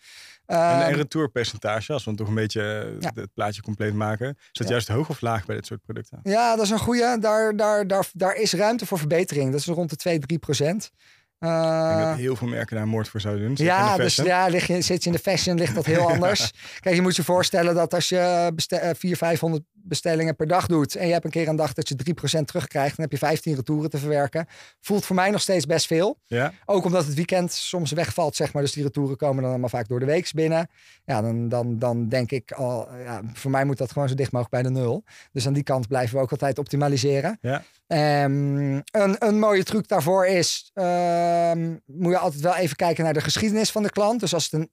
[0.51, 3.11] En Ehm, een retourpercentage, als we toch een beetje eh, Ja.
[3.21, 4.27] het plaatje compleet maken.
[4.29, 4.73] Is dat Ja.
[4.73, 6.19] juist hoog of laag bij dit soort producten?
[6.23, 7.17] Ja, dat is een goede.
[7.19, 9.51] Daar, daar, daar, daar is ruimte voor verbetering.
[9.51, 10.91] Dat is rond de 2, 3 procent.
[11.39, 13.65] Ik denk dat heel veel merken daar moord voor zouden doen.
[13.65, 16.51] Ja, dus ja, lig je, zit je in de fashion, ligt dat heel anders.
[16.79, 20.67] Kijk, je moet je voorstellen dat als je bestel, eh, 400, 500 bestellingen per dag
[20.67, 21.95] doet en je hebt een keer een dag dat je
[22.39, 24.47] 3% terugkrijgt, dan heb je 15 retouren te verwerken.
[24.79, 26.17] Voelt voor mij nog steeds best veel.
[26.25, 28.61] Ja, Ook omdat het weekend soms wegvalt, zeg maar.
[28.61, 30.69] Dus die retouren komen dan allemaal vaak door de week binnen.
[31.05, 34.31] Ja, dan, dan, dan denk ik al, ja, voor mij moet dat gewoon zo dicht
[34.31, 35.03] mogelijk bij de nul.
[35.31, 37.37] Dus aan die kant blijven we ook altijd optimaliseren.
[37.41, 37.63] Ja.
[37.87, 43.13] Ehm, een, een mooie truc daarvoor is, ehm, moet je altijd wel even kijken naar
[43.13, 44.19] de geschiedenis van de klant.
[44.19, 44.69] Dus als het een,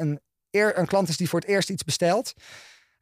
[0.00, 0.20] een,
[0.50, 2.34] een klant is die voor het eerst iets bestelt.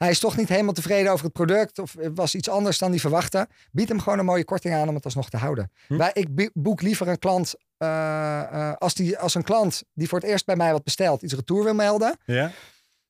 [0.01, 2.91] Hij is toch niet helemaal tevreden over het product of het was iets anders dan
[2.91, 3.49] die verwachtte.
[3.73, 5.73] Bied hem gewoon een mooie korting aan om het alsnog te houden.
[5.87, 5.97] Hm.
[5.97, 10.19] Wij, ik boek liever een klant, eh, eh, als, die, als een klant die voor
[10.21, 12.17] het eerst bij mij wat bestelt iets retour wil melden.
[12.25, 12.51] ja,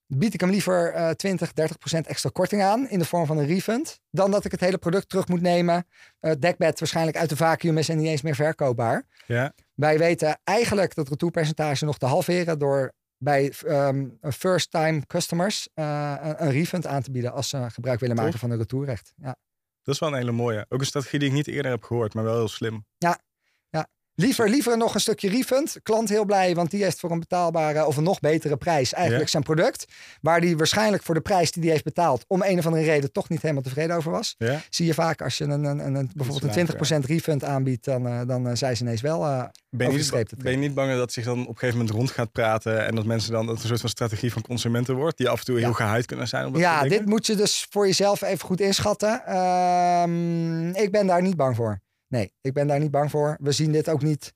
[0.07, 3.39] Bied ik hem liever eh 20, 30 procent extra korting aan in de vorm van
[3.39, 4.01] een refund.
[4.11, 5.87] Dan dat ik het hele product terug moet nemen.
[6.21, 9.05] Eh, Het dekbed waarschijnlijk uit de vacuüm is en niet eens meer verkoopbaar.
[9.27, 9.53] ja.
[9.75, 16.15] Wij weten eigenlijk dat retourpercentage nog te halveren door bij ehm, first time customers eh,
[16.21, 19.13] een, refund aan te bieden als ze gebruik willen maken van een retourrecht.
[19.17, 19.37] Ja.
[19.83, 20.67] Dat is wel een hele mooie.
[20.69, 22.85] Ook een strategie die ik niet eerder heb gehoord, maar wel heel slim.
[24.21, 25.77] Liever, liever nog een stukje refund.
[25.83, 29.25] Klant heel blij, want die heeft voor een betaalbare of een nog betere prijs eigenlijk
[29.25, 29.31] Ja.
[29.31, 29.85] zijn product.
[30.21, 33.13] Waar die waarschijnlijk voor de prijs die die heeft betaald om een of andere reden
[33.13, 34.35] toch niet helemaal tevreden over was.
[34.39, 34.61] Ja?
[34.71, 38.07] Zie je vaak als je een, een, een, een- bijvoorbeeld een 20% refund aanbiedt, dan,
[38.07, 40.59] eh, dan eh, zijn ze ineens wel eh, Ben je, niet, streep te ben je
[40.59, 43.33] niet bang dat zich dan op een gegeven moment rond gaat praten en dat mensen
[43.33, 45.75] dan dat een soort van strategie van consumenten wordt, die af en toe heel Ja.
[45.75, 46.47] gehyped kunnen zijn?
[46.47, 49.27] Op dat Ja, dit moet je dus voor jezelf even goed inschatten.
[49.27, 51.81] Ehm, ik ben daar niet bang voor.
[52.11, 53.37] Nee, ik ben daar niet bang voor.
[53.41, 54.33] We zien dit ook niet.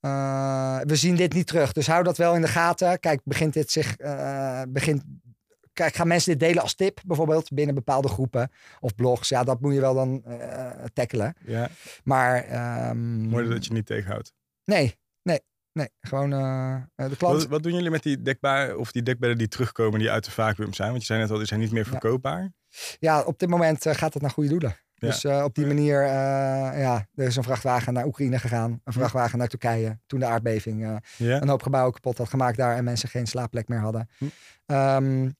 [0.00, 1.72] eh, we zien dit niet terug.
[1.72, 3.00] Dus hou dat wel in de gaten.
[3.00, 3.96] Kijk, begint dit zich.
[3.96, 5.02] eh, begint,
[5.72, 9.28] kijk, gaan mensen dit delen als tip, bijvoorbeeld binnen bepaalde groepen of blogs?
[9.28, 11.34] Ja, dat moet je wel dan eh tackelen.
[11.46, 11.68] Ja,
[12.04, 12.44] Maar.
[12.44, 14.32] ehm, mooi dat je niet tegenhoudt.
[14.64, 15.40] Nee, nee,
[15.72, 15.88] nee.
[16.00, 17.18] Gewoon de klant.
[17.18, 20.30] Wat, wat doen jullie met die dekbaar of die dekbedden die terugkomen die uit de
[20.30, 20.88] vacuüm zijn?
[20.90, 22.52] Want je zei net al, die zijn niet meer verkoopbaar.
[22.98, 24.76] Ja, op dit moment gaat het naar goede doelen.
[25.06, 26.10] Dus eh, op die manier, eh,
[26.80, 28.80] ja, er is een vrachtwagen naar Oekraïne gegaan.
[28.84, 29.98] Een vrachtwagen naar Turkije.
[30.06, 30.96] Toen de aardbeving eh,
[31.40, 34.08] een hoop gebouwen kapot had gemaakt daar en mensen geen slaapplek meer hadden.
[34.18, 34.24] Hm.
[34.66, 35.30] Ehm,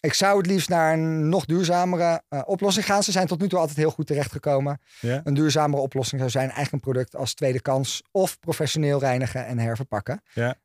[0.00, 3.02] ik zou het liefst naar een nog duurzamere oplossing gaan.
[3.02, 4.80] Ze zijn tot nu toe altijd heel goed terechtgekomen.
[5.00, 9.46] ja, Een duurzamere oplossing zou zijn eigenlijk een product als tweede kans of professioneel reinigen
[9.46, 10.22] en herverpakken.
[10.32, 10.56] Ja.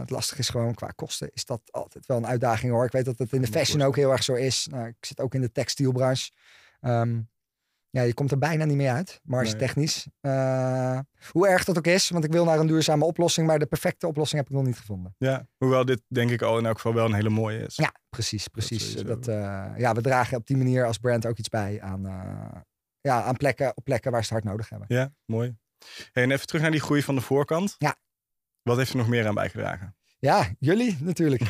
[0.00, 2.84] Het lastige is gewoon qua kosten is dat altijd wel een uitdaging hoor.
[2.84, 4.66] Ik weet dat het in de fashion ook heel erg zo is.
[4.70, 6.30] Nou, ik zit ook in de textielbranche.
[6.80, 7.20] Ehm,
[7.94, 10.06] ja, je komt er bijna niet meer uit, marge technisch.
[10.20, 10.98] Eh,
[11.30, 14.06] hoe erg dat ook is, want ik wil naar een duurzame oplossing, maar de perfecte
[14.06, 15.14] oplossing heb ik nog niet gevonden.
[15.18, 15.46] ja.
[15.56, 17.76] Hoewel dit denk ik al in elk geval wel een hele mooie is.
[17.76, 18.94] Ja, precies, precies.
[18.94, 22.60] Dat, eh, ja, we dragen op die manier als brand ook iets bij aan, eh,
[23.00, 24.96] ja, aan plekken, op plekken waar ze het hard nodig hebben.
[24.96, 25.56] Ja, mooi.
[26.12, 27.74] Hey, en even terug naar die groei van de voorkant.
[27.78, 27.96] Ja.
[28.62, 29.96] Wat heeft er nog meer aan bijgedragen?
[30.18, 31.42] Ja, jullie natuurlijk.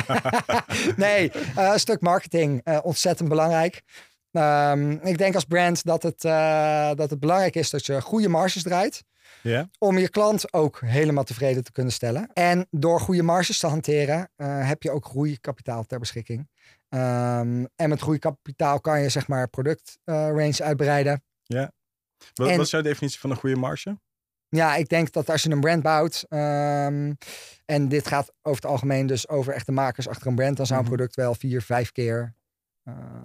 [0.96, 3.82] nee, een stuk marketing, ontzettend belangrijk.
[4.32, 8.28] Ehm, ik denk als brand dat het, eh, dat het belangrijk is dat je goede
[8.28, 9.04] marges draait.
[9.42, 12.30] Ja, Om je klant ook helemaal tevreden te kunnen stellen.
[12.32, 16.48] En door goede marges te hanteren, eh, heb je ook groeikapitaal ter beschikking.
[16.88, 21.22] Ehm, en met groeikapitaal kan je zeg maar productrange uitbreiden.
[22.34, 23.98] wat, En- wat is jouw definitie van een goede marge?
[24.48, 27.12] Ja, ik denk dat als je een brand bouwt, ehm,
[27.66, 30.78] en dit gaat over het algemeen dus over echte makers achter een brand, dan zou
[30.78, 30.94] een Mhm.
[30.94, 32.41] product wel vier, vijf keer eh,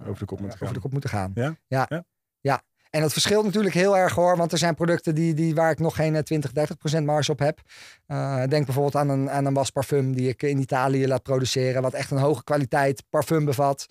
[0.06, 0.74] Over de kop moeten over gaan.
[0.74, 1.30] de kop moeten gaan.
[1.34, 1.56] Ja?
[1.66, 2.04] Ja.
[2.40, 2.62] Ja.
[2.90, 5.78] En dat verschilt natuurlijk heel erg hoor, want er zijn producten die, die, waar ik
[5.78, 7.60] nog geen eh, 20, 30 procent marge op heb.
[8.06, 11.92] Eh, denk bijvoorbeeld aan een, aan een wasparfum die ik in Italië laat produceren, wat
[11.94, 13.86] echt een hoge kwaliteit parfum bevat.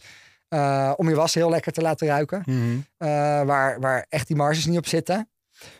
[0.48, 2.42] eh, om je was heel lekker te laten ruiken.
[2.46, 2.78] Mhm.
[2.98, 3.08] Eh,
[3.44, 5.30] waar, waar echt die marges niet op zitten.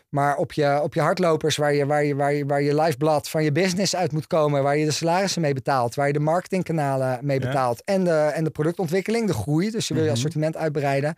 [0.08, 3.28] Maar op je, op je hardlopers, waar je, waar, je, waar, je, waar je lifeblad
[3.28, 6.18] van je business uit moet komen, waar je de salarissen mee betaalt, waar je de
[6.20, 7.46] marketingkanalen mee Ja.
[7.46, 10.18] betaalt en, de, en de productontwikkeling, de groei, dus je wil je Mhm.
[10.18, 11.14] assortiment uitbreiden,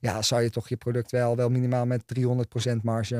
[0.00, 3.14] ja, zou je toch je product wel, wel minimaal met 300% marge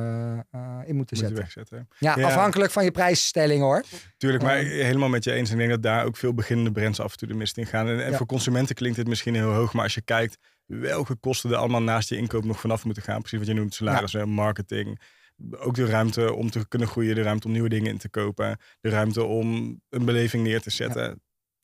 [0.50, 1.36] eh, in moeten Moet zetten.
[1.36, 1.88] wegzetten.
[1.98, 2.26] Ja, Ja.
[2.26, 3.82] afhankelijk van je prijsstelling hoor.
[4.16, 4.66] Tuurlijk, maar Ehm.
[4.66, 5.50] helemaal met je eens.
[5.50, 7.88] Ik denk dat daar ook veel beginnende brands af en toe de mist in gaan.
[7.88, 8.16] En, en Ja.
[8.16, 11.82] voor consumenten klinkt dit misschien heel hoog, maar als je kijkt welke kosten er allemaal
[11.82, 13.20] naast je inkoop nog vanaf moeten gaan.
[13.20, 15.00] Precies wat je noemt, salarissen, marketing.
[15.58, 18.58] Ook de ruimte om te kunnen groeien, de ruimte om nieuwe dingen in te kopen.
[18.80, 21.02] De ruimte om een beleving neer te zetten.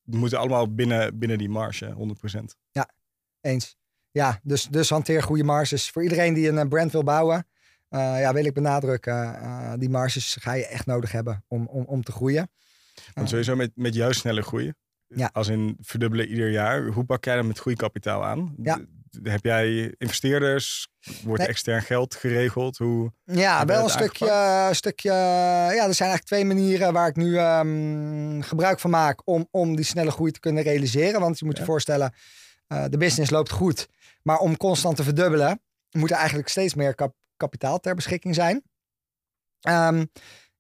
[0.05, 2.59] Het moeten allemaal binnen, binnen die marge, 100%.
[3.41, 3.77] Eens.
[4.11, 5.91] Ja, dus, dus hanteer goede marges.
[5.91, 7.47] Voor iedereen die een eh, brand wil bouwen,
[7.89, 11.85] eh, ja, wil ik benadrukken, eh, die marges ga je echt nodig hebben om, om,
[11.85, 12.51] om te groeien.
[13.15, 14.73] Want sowieso met, met juist snelle groei.
[15.15, 15.31] Ja.
[15.33, 16.87] Als in verdubbelen ieder jaar.
[16.87, 18.55] Hoe pak jij dat met groeikapitaal aan?
[18.63, 18.81] Ja.
[19.23, 20.89] heb jij investeerders?
[21.23, 21.49] Wordt Nee.
[21.49, 22.77] extern geld geregeld?
[22.79, 23.13] Hoe...
[23.25, 25.11] Ja, wel een stukje, stukje.
[25.11, 29.77] Ja, er zijn eigenlijk twee manieren waar ik nu ehm, gebruik van maak om, om
[29.77, 31.21] die snelle groei te kunnen realiseren.
[31.21, 32.15] Want je moet je voorstellen,
[32.67, 33.89] eh, de business loopt goed.
[34.23, 38.63] Maar om constant te verdubbelen, moet er eigenlijk steeds meer kap- kapitaal ter beschikking zijn.
[39.61, 40.05] Ehm,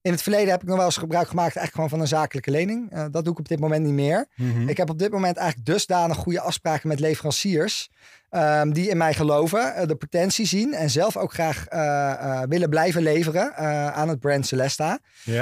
[0.02, 2.50] in het verleden heb ik nog wel eens gebruik gemaakt eigenlijk gewoon van een zakelijke
[2.50, 2.92] lening.
[2.92, 4.26] Eh, dat doe ik op dit moment niet meer.
[4.66, 7.90] Ik heb op dit moment eigenlijk dusdanig goede afspraken met leveranciers.
[8.30, 12.68] ehm, die in mij geloven, eh, de potentie zien en zelf ook graag eh, willen
[12.68, 13.56] blijven leveren
[13.94, 14.98] aan het brand Celesta.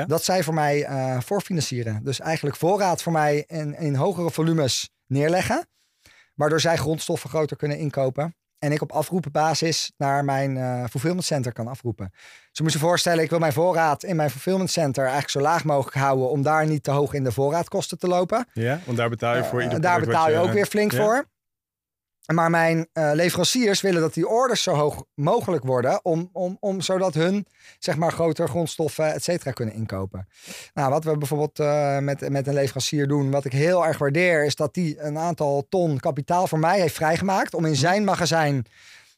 [0.07, 0.87] Dat zij voor mij
[1.23, 2.01] voorfinancieren.
[2.05, 5.69] Dus eigenlijk voorraad voor mij in, in hogere volumes neerleggen.
[6.35, 8.38] Waardoor zij grondstoffen groter kunnen inkopen.
[8.59, 12.09] En ik op afroepenbasis naar mijn eh fulfillment center kan afroepen.
[12.11, 15.41] Dus je moet je voorstellen, ik wil mijn voorraad in mijn fulfillment center eigenlijk zo
[15.41, 16.31] laag mogelijk houden.
[16.31, 18.47] Om daar niet te hoog in de voorraadkosten te lopen.
[18.53, 18.81] ja?
[18.85, 21.05] Want daar betaal je voor Eh, ieder daar betaal je ook weer flink ja?
[21.05, 21.25] voor.
[22.35, 26.05] Maar mijn eh, leveranciers willen dat die orders zo hoog mogelijk worden.
[26.05, 27.47] Om, om, om, zodat hun
[27.79, 30.29] zeg maar, grotere grondstoffen, et cetera, kunnen inkopen.
[30.75, 34.45] Nou, wat we bijvoorbeeld eh, met, met een leverancier doen, wat ik heel erg waardeer,
[34.45, 37.55] is dat die een aantal ton kapitaal voor mij heeft vrijgemaakt.
[37.55, 38.67] Om in zijn magazijn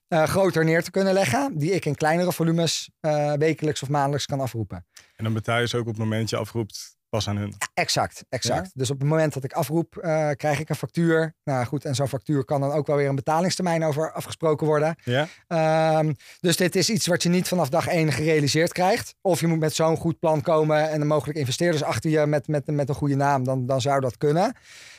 [0.09, 1.59] eh, groter neer te kunnen leggen.
[1.59, 2.91] Die ik in kleinere volumes
[3.39, 4.87] wekelijks of maandelijks kan afroepen.
[5.17, 7.55] En dan betaal je ze ook op het moment dat je afroept pas aan hun.
[7.75, 8.71] Exact, exact.
[8.75, 11.35] Dus op het moment dat ik afroep, eh, krijg ik een factuur.
[11.45, 14.97] Nou goed, en zo'n factuur kan dan ook wel weer een betalingstermijn over afgesproken worden.
[15.05, 15.29] Ja?
[15.47, 19.15] Ehm, dus dit is iets wat je niet vanaf dag één gerealiseerd krijgt.
[19.21, 22.49] Of je moet met zo'n goed plan komen en dan mogelijk investeerders achter je met,
[22.49, 23.45] met, met een goede naam.
[23.45, 24.55] Dan, dan zou dat kunnen.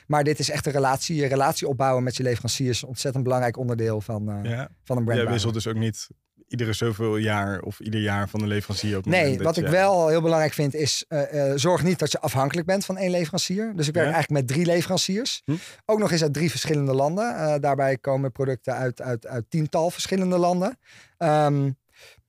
[0.08, 1.16] Maar dit is echt een relatie.
[1.16, 2.84] Je relatie opbouwen met je leveranciers.
[2.84, 4.70] Ontzettend belangrijk onderdeel van, eh, ja.
[4.84, 5.22] van een brand.
[5.22, 6.08] Jij wisselt dus ook niet
[6.52, 10.22] iedere zoveel jaar of ieder jaar van de leverancier op Nee, wat ik wel heel
[10.22, 13.74] belangrijk vind is, eh, eh, zorg niet dat je afhankelijk bent van één leverancier.
[13.76, 14.14] Dus ik werk Ja.
[14.14, 15.42] eigenlijk met drie leveranciers.
[15.46, 15.56] Hm.
[15.86, 17.36] Ook nog eens uit drie verschillende landen.
[17.36, 20.78] Eh, daarbij komen producten uit, uit, uit tiental verschillende landen.
[21.18, 21.72] Ehm,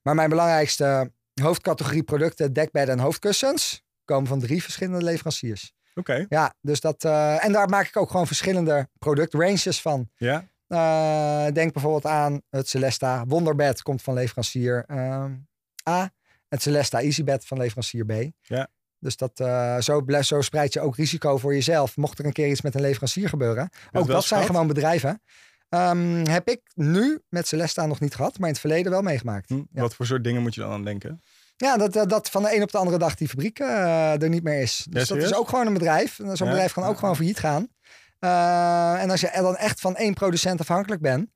[0.03, 1.11] maar mijn belangrijkste
[1.43, 5.73] hoofdcategorie producten, dekbedden en hoofdkussens, komen van drie verschillende leveranciers.
[5.95, 7.05] Oké, Ja, dus dat.
[7.39, 10.09] en daar maak ik ook gewoon verschillende productranges van.
[10.17, 10.51] ja.
[10.73, 15.33] Eh, denk bijvoorbeeld aan het Celesta Wonderbed komt van leverancier ehm,
[15.89, 16.11] A.
[16.49, 18.13] Het Celesta EasyBed van leverancier B.
[18.41, 18.69] Ja.
[18.99, 21.97] Dus dat, eh, zo, zo spreid je ook risico voor jezelf.
[21.97, 23.71] Mocht er een keer iets met een leverancier gebeuren.
[23.93, 25.23] Ook dat zijn gewoon bedrijven.
[25.69, 29.49] Ehm, heb ik nu met Celesta nog niet gehad, maar in het verleden wel meegemaakt.
[29.49, 29.81] Hm, Ja.
[29.81, 31.21] Wat voor soort dingen moet je dan aan denken?
[31.57, 34.29] Ja, dat, dat, dat van de een op de andere dag die fabriek eh, er
[34.29, 34.87] niet meer is.
[34.91, 36.19] Dus dat is ook gewoon een bedrijf.
[36.19, 36.53] En Zo'n Ja?
[36.53, 36.99] bedrijf kan ook Ja.
[36.99, 37.69] gewoon failliet gaan.
[38.23, 41.31] Eh, en als je er dan echt van één producent afhankelijk bent,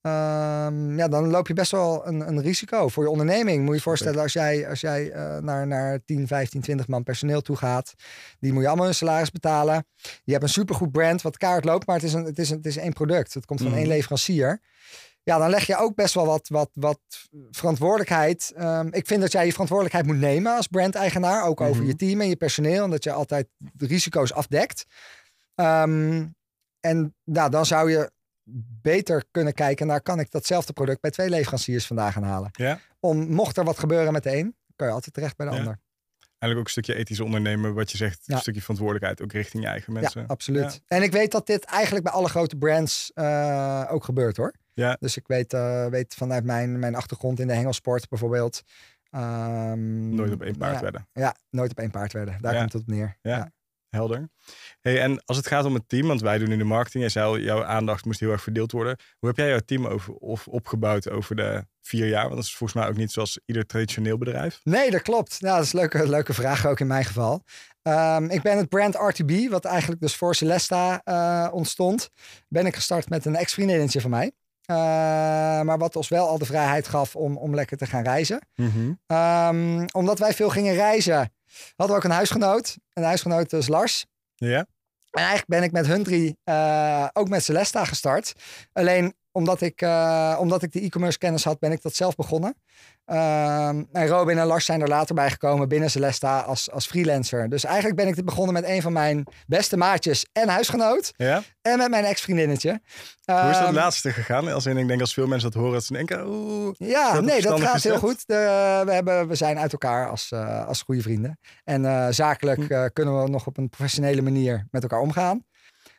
[0.00, 3.58] ehm, ja, dan loop je best wel een, een risico voor je onderneming.
[3.60, 7.02] Moet je je voorstellen, als jij, als jij eh, naar, naar 10, 15, 20 man
[7.02, 7.94] personeel toe gaat,
[8.38, 9.86] die moet je allemaal hun salaris betalen.
[10.24, 12.56] Je hebt een supergoed brand wat kaart loopt, maar het is, een, het is, een,
[12.56, 13.34] het is één product.
[13.34, 13.78] Het komt van Mhm.
[13.78, 14.60] één leverancier.
[15.22, 17.00] Ja, dan leg je ook best wel wat, wat, wat
[17.50, 18.52] verantwoordelijkheid.
[18.56, 21.44] Ehm, ik vind dat jij je verantwoordelijkheid moet nemen als brandeigenaar.
[21.44, 21.86] Ook over Mhm.
[21.86, 22.84] je team en je personeel.
[22.84, 24.84] En dat je altijd de risico's afdekt.
[25.60, 26.26] Ehm,
[26.80, 28.10] en nou, dan zou je
[28.82, 30.00] beter kunnen kijken naar...
[30.00, 32.48] kan ik datzelfde product bij twee leveranciers vandaan gaan halen?
[32.52, 32.78] Ja?
[33.00, 35.58] Om, mocht er wat gebeuren met de een, kan je altijd terecht bij de Ja.
[35.58, 35.78] ander.
[36.38, 38.34] Eigenlijk ook een stukje ethisch ondernemen, wat je zegt, Ja.
[38.34, 40.20] een stukje verantwoordelijkheid ook richting je eigen mensen.
[40.20, 40.80] Ja, absoluut.
[40.86, 44.54] En ik weet dat dit eigenlijk bij alle grote brands eh, ook gebeurt hoor.
[44.74, 44.96] Ja.
[45.00, 48.62] Dus ik weet, eh, weet vanuit mijn, mijn achtergrond in de hengelsport bijvoorbeeld.
[49.10, 51.08] ehm, Nooit op één paard ja, wedden.
[51.12, 52.36] Ja, nooit op één paard werden.
[52.40, 53.16] Daar komt het op neer.
[53.22, 53.50] Ja.
[53.90, 54.28] Helder.
[54.80, 57.10] Hey, en als het gaat om het team, want wij doen nu de marketing.
[57.10, 58.98] Zei al, jouw aandacht moest heel erg verdeeld worden.
[59.18, 62.22] Hoe heb jij jouw team over, of opgebouwd over de vier jaar?
[62.22, 64.60] Want dat is volgens mij ook niet zoals ieder traditioneel bedrijf.
[64.62, 65.40] Nee, dat klopt.
[65.40, 67.44] Nou, dat is een leuke, leuke vraag ook in mijn geval.
[67.82, 72.10] Ehm, ik ben het brand RTB, wat eigenlijk dus voor Celesta eh, ontstond,
[72.48, 74.32] ben ik gestart met een ex-vriendinnetje van mij.
[74.64, 74.76] Eh,
[75.60, 78.40] maar wat ons wel al de vrijheid gaf om, om lekker te gaan reizen.
[79.06, 81.32] Ehm, omdat wij veel gingen reizen,
[81.76, 82.76] hadden we ook een huisgenoot.
[82.92, 84.06] Een huisgenoot is Lars.
[84.34, 84.66] Ja?
[85.10, 88.32] En eigenlijk ben ik met hun drie eh, ook met Celesta gestart.
[88.72, 92.54] Alleen omdat ik, eh, omdat ik de e-commerce kennis had, ben ik dat zelf begonnen.
[93.04, 97.48] Ehm, en Robin en Lars zijn er later bij gekomen binnen Celesta als, als freelancer.
[97.48, 101.12] Dus eigenlijk ben ik dit begonnen met een van mijn beste maatjes en huisgenoot.
[101.16, 101.42] Ja?
[101.62, 102.80] En met mijn ex-vriendinnetje.
[103.24, 104.48] Hoe is dat Ehm, laatste gegaan?
[104.52, 106.74] Als in, ik denk als veel mensen dat horen, dat ze denken, oeh.
[106.78, 108.26] Ja, dat nee, dat gaat heel goed.
[108.26, 111.38] De, we, hebben, we zijn uit elkaar als, eh, als goede vrienden.
[111.64, 112.88] En eh, zakelijk Hm.
[112.92, 115.44] kunnen we nog op een professionele manier met elkaar omgaan.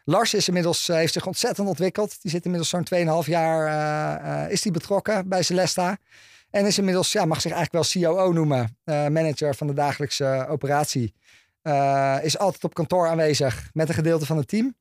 [0.04, 2.22] Lars is inmiddels, eh, heeft zich ontzettend ontwikkeld.
[2.22, 5.98] Die zit inmiddels zo'n 2,5 jaar eh, eh, is die betrokken bij Celesta.
[6.50, 8.78] En is inmiddels, ja, mag zich eigenlijk wel COO noemen.
[8.86, 11.14] manager van de dagelijkse operatie.
[12.22, 14.76] Is altijd op kantoor aanwezig met een gedeelte van het team.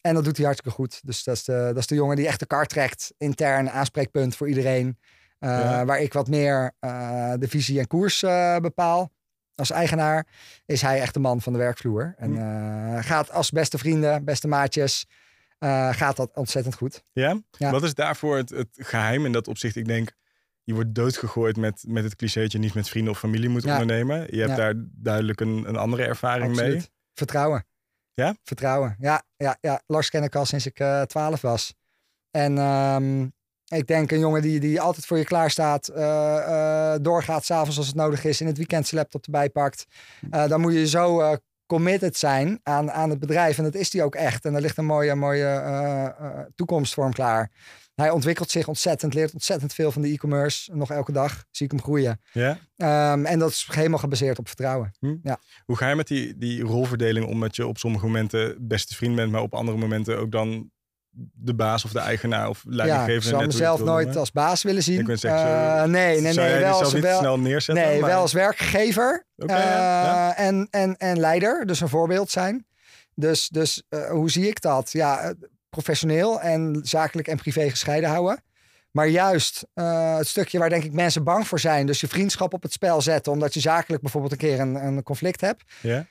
[0.00, 1.00] En dat doet hij hartstikke goed.
[1.04, 3.12] Dus dat is, de, dat is de jongen die echt de kar trekt.
[3.18, 4.98] Intern, aanspreekpunt voor iedereen.
[5.38, 5.84] Ja.
[5.84, 6.74] Waar ik wat meer
[7.38, 8.20] de visie en koers
[8.60, 9.10] bepaal.
[9.60, 10.26] Als eigenaar
[10.66, 12.14] is hij echt de man van de werkvloer.
[12.16, 15.06] En uh, gaat als beste vrienden, beste maatjes,
[15.58, 17.04] uh, gaat dat ontzettend goed.
[17.12, 17.40] Ja?
[17.50, 17.70] Ja.
[17.70, 19.76] Wat is daarvoor het, het geheim in dat opzicht?
[19.76, 20.12] Ik denk,
[20.62, 23.72] je wordt doodgegooid met, met het clichétje niet met vrienden of familie moet Ja.
[23.72, 24.18] ondernemen.
[24.30, 24.56] Je hebt Ja.
[24.56, 26.64] daar duidelijk een, een andere ervaring mee.
[26.64, 26.90] Absoluut.
[27.14, 27.66] Vertrouwen.
[28.14, 28.36] Ja?
[28.42, 28.96] Vertrouwen.
[28.98, 29.82] Ja, ja, ja.
[29.86, 31.74] Lars ken ik al sinds ik uh, 12 was.
[32.30, 33.32] En um,
[33.76, 37.78] ik denk een jongen die, die altijd voor je klaar staat, uh, uh, doorgaat s'avonds
[37.78, 39.86] als het nodig is, in het weekend zijn laptop erbij pakt.
[40.30, 43.58] Uh, dan moet je zo committed zijn aan, aan het bedrijf.
[43.58, 44.44] En dat is die ook echt.
[44.44, 47.50] En daar ligt een mooie, mooie toekomst voor hem klaar.
[47.94, 50.74] Hij ontwikkelt zich ontzettend, leert ontzettend veel van de e-commerce.
[50.74, 52.20] Nog elke dag zie ik hem groeien.
[52.32, 52.50] Ja?
[53.12, 54.90] Um, en dat is helemaal gebaseerd op vertrouwen.
[54.98, 55.16] Hm.
[55.22, 55.38] Ja.
[55.64, 59.16] Hoe ga je met die, die rolverdeling om dat je op sommige momenten beste vriend
[59.16, 60.70] bent, maar op andere momenten ook dan
[61.34, 63.14] de baas of de eigenaar of Ja, leidinggever?
[63.14, 64.20] ik net hoe je mezelf nooit noemen?
[64.20, 65.00] als baas willen zien.
[65.00, 66.58] Ik Uh, nee, nee, Zou nee.
[66.58, 67.84] Wel als, niet wel, snel neerzetten?
[67.84, 71.66] nee, maar- wel als werkgever uh, ja, en, en, en leider.
[71.66, 72.66] Dus een voorbeeld zijn.
[73.14, 74.92] Dus, dus uh, hoe zie ik dat?
[74.92, 75.34] Ja,
[75.70, 78.42] professioneel en zakelijk en privé gescheiden houden.
[78.90, 81.86] Maar juist uh, het stukje waar denk ik mensen bang voor zijn.
[81.86, 83.32] Dus je vriendschap op het spel zetten.
[83.32, 85.62] Omdat je zakelijk bijvoorbeeld een keer een, een conflict hebt.
[85.80, 86.06] Ja?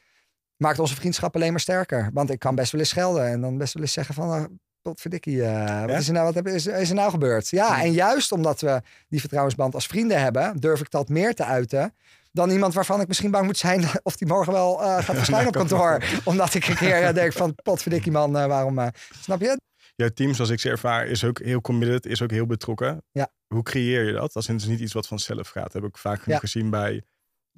[0.55, 2.09] Maakt onze vriendschap alleen maar sterker.
[2.13, 3.27] Want ik kan best wel eens schelden.
[3.27, 4.35] En dan best wel eens zeggen van...
[4.39, 4.43] Uh,
[4.89, 7.49] Potverdikkie, uh, wat, is er nou, wat heb- is, is er nou gebeurd?
[7.49, 7.83] Ja, Ja.
[7.83, 10.57] en juist omdat we die vertrouwensband als vrienden hebben...
[10.59, 11.93] durf ik dat meer te uiten
[12.31, 13.85] dan iemand waarvan ik misschien bang moet zijn...
[14.03, 16.03] of die morgen wel uh, gaat verschijnen op kantoor.
[16.23, 17.55] omdat ik een keer uh, denk van...
[17.63, 18.79] potverdikkie man, uh, waarom...
[18.79, 18.87] Uh,
[19.21, 19.59] snap je?
[19.95, 23.03] Jouw team, zoals ik ze ervaar, is ook heel committed, is ook heel betrokken.
[23.11, 23.27] Ja.
[23.47, 24.33] Hoe creëer je dat?
[24.33, 25.63] Dat is niet iets wat vanzelf gaat.
[25.63, 26.47] Dat heb ik vaak genoeg Ja.
[26.47, 27.01] gezien bij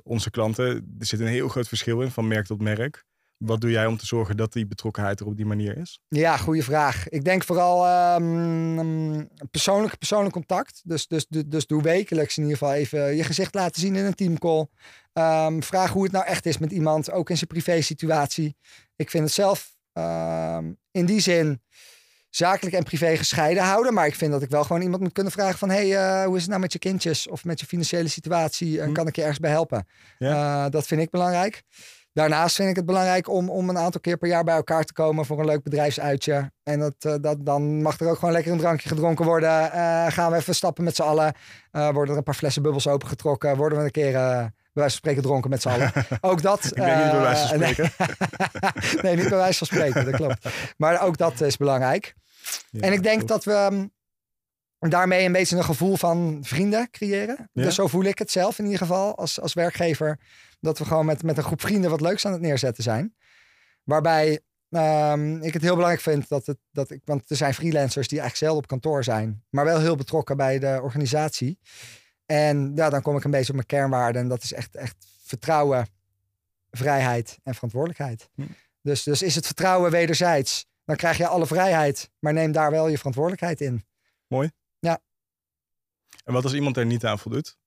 [0.03, 0.95] onze klanten.
[0.99, 3.03] Er zit een heel groot verschil in, van merk tot merk.
[3.41, 5.99] Wat doe jij om te zorgen dat die betrokkenheid er op die manier is?
[6.07, 7.09] Ja, goede vraag.
[7.09, 10.81] Ik denk vooral um, persoonlijk, persoonlijk contact.
[10.83, 14.05] Dus, dus, dus, dus doe wekelijks in ieder geval even je gezicht laten zien in
[14.05, 14.67] een teamcall.
[15.13, 18.55] Um, vraag hoe het nou echt is met iemand, ook in zijn privé situatie.
[18.95, 21.61] Ik vind het zelf um, in die zin
[22.29, 23.93] zakelijk en privé gescheiden houden.
[23.93, 25.69] Maar ik vind dat ik wel gewoon iemand moet kunnen vragen van...
[25.69, 28.77] hey, uh, hoe is het nou met je kindjes of met je financiële situatie?
[28.77, 28.91] Uh, Hm.
[28.91, 29.87] Kan ik je ergens bij helpen?
[30.19, 31.63] Uh, dat vind ik belangrijk.
[32.13, 34.93] Daarnaast vind ik het belangrijk om, om een aantal keer per jaar bij elkaar te
[34.93, 36.51] komen voor een leuk bedrijfsuitje.
[36.63, 39.49] En dat, uh, dat, dan mag er ook gewoon lekker een drankje gedronken worden.
[39.49, 41.33] Uh, gaan we even stappen met z'n allen.
[41.71, 43.57] Uh, worden er een paar flessen bubbels opengetrokken.
[43.57, 45.91] Worden we een keer bij wijze van spreken dronken met z'n allen.
[46.21, 46.65] Ook dat.
[46.65, 47.91] Ik denk niet bij wijze van spreken.
[49.01, 50.49] nee, niet bij wijze van spreken, dat klopt.
[50.77, 52.13] Maar ook dat is belangrijk.
[52.69, 53.91] Ja, en ik denk dat we um,
[54.89, 57.49] daarmee een beetje een gevoel van vrienden creëren.
[57.53, 57.63] Ja.
[57.63, 60.19] Dus zo voel ik het zelf in ieder geval als, als werkgever.
[60.59, 63.15] Dat we gewoon met, met een groep vrienden wat leuks aan het neerzetten zijn.
[63.83, 68.07] Waarbij um, ik het heel belangrijk vind dat het, dat ik, want er zijn freelancers
[68.07, 71.59] die eigenlijk zelden op kantoor zijn, maar wel heel betrokken bij de organisatie.
[72.25, 74.21] En ja, dan kom ik een beetje op mijn kernwaarden.
[74.21, 75.87] En dat is echt, echt vertrouwen,
[76.69, 78.29] vrijheid en verantwoordelijkheid.
[78.35, 78.41] Hm.
[78.81, 82.87] Dus, dus is het vertrouwen wederzijds, dan krijg je alle vrijheid, maar neem daar wel
[82.87, 83.85] je verantwoordelijkheid in.
[86.23, 87.57] En wat als iemand er niet aan voldoet?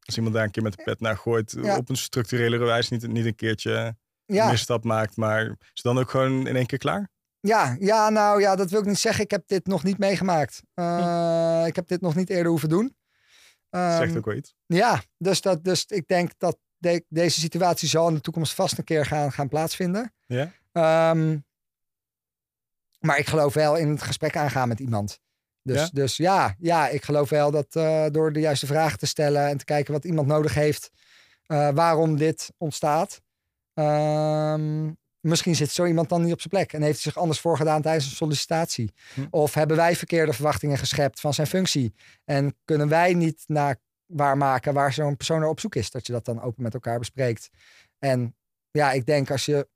[0.00, 1.76] Als iemand daar een keer met de pet naar gooit, Ja.
[1.76, 6.10] op een structurele wijze, niet, niet een keertje Ja, misstap maakt, maar is dan ook
[6.10, 7.12] gewoon in één keer klaar?
[7.40, 9.24] ja, ja, nou ja, dat wil ik niet zeggen.
[9.24, 10.62] Ik heb dit nog niet meegemaakt.
[10.74, 12.96] Uh, Ik heb dit nog niet eerder hoeven doen.
[13.70, 14.54] Zegt Um, ook wel iets.
[14.66, 18.78] Ja, dus, dat, dus ik denk dat de- deze situatie zal in de toekomst vast
[18.78, 20.12] een keer gaan, gaan plaatsvinden.
[20.26, 20.52] Ja?
[20.72, 21.38] Ehm,
[22.98, 25.20] maar ik geloof wel in het gesprek aangaan met iemand.
[25.64, 25.88] Dus Ja?
[25.92, 29.56] dus ja, ja ik geloof wel dat eh, door de juiste vragen te stellen en
[29.56, 30.90] te kijken wat iemand nodig heeft,
[31.46, 33.20] eh, waarom dit ontstaat.
[33.74, 37.40] Ehm, misschien zit zo iemand dan niet op zijn plek en heeft hij zich anders
[37.40, 38.92] voorgedaan tijdens een sollicitatie.
[39.14, 39.26] Hm.
[39.30, 44.74] Of hebben wij verkeerde verwachtingen geschept van zijn functie en kunnen wij niet naar waarmaken
[44.74, 45.90] waar zo'n persoon naar op zoek is.
[45.90, 47.50] Dat je dat dan open met elkaar bespreekt.
[47.98, 48.36] En
[48.70, 49.68] ja, ik denk als je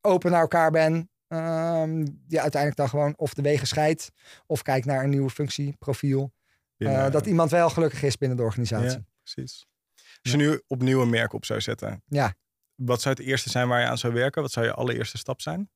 [0.00, 4.10] open naar elkaar bent, ehm je uiteindelijk dan gewoon of de wegen scheidt
[4.46, 6.32] of kijkt naar een nieuwe functieprofiel.
[6.76, 8.88] Binnen- eh, dat iemand wel gelukkig is binnen de organisatie.
[8.98, 9.66] Ja, precies.
[10.22, 12.34] Als je nu opnieuw een merk op zou zetten, Ja.
[12.74, 14.42] wat zou het eerste zijn waar je aan zou werken?
[14.42, 15.70] Wat zou je allereerste stap zijn?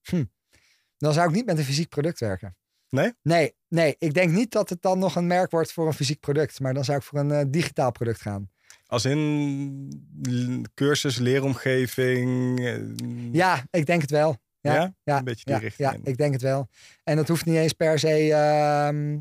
[0.96, 2.56] Dan zou ik niet met een fysiek product werken.
[2.88, 3.12] Nee?
[3.22, 3.94] Nee, nee.
[3.98, 6.60] Ik denk niet dat het dan nog een merk wordt voor een fysiek product.
[6.60, 8.50] Maar dan zou ik voor een eh, digitaal product gaan.
[8.86, 12.58] Als in cursus, leeromgeving?
[12.60, 14.36] eh, Ja, ik denk het wel.
[14.66, 14.94] Ja, Ja?
[15.02, 16.00] ja, Een beetje die ja, richting ja, in.
[16.04, 16.68] ik denk het wel.
[17.04, 18.32] En dat hoeft niet eens per se.
[18.32, 19.18] ehm,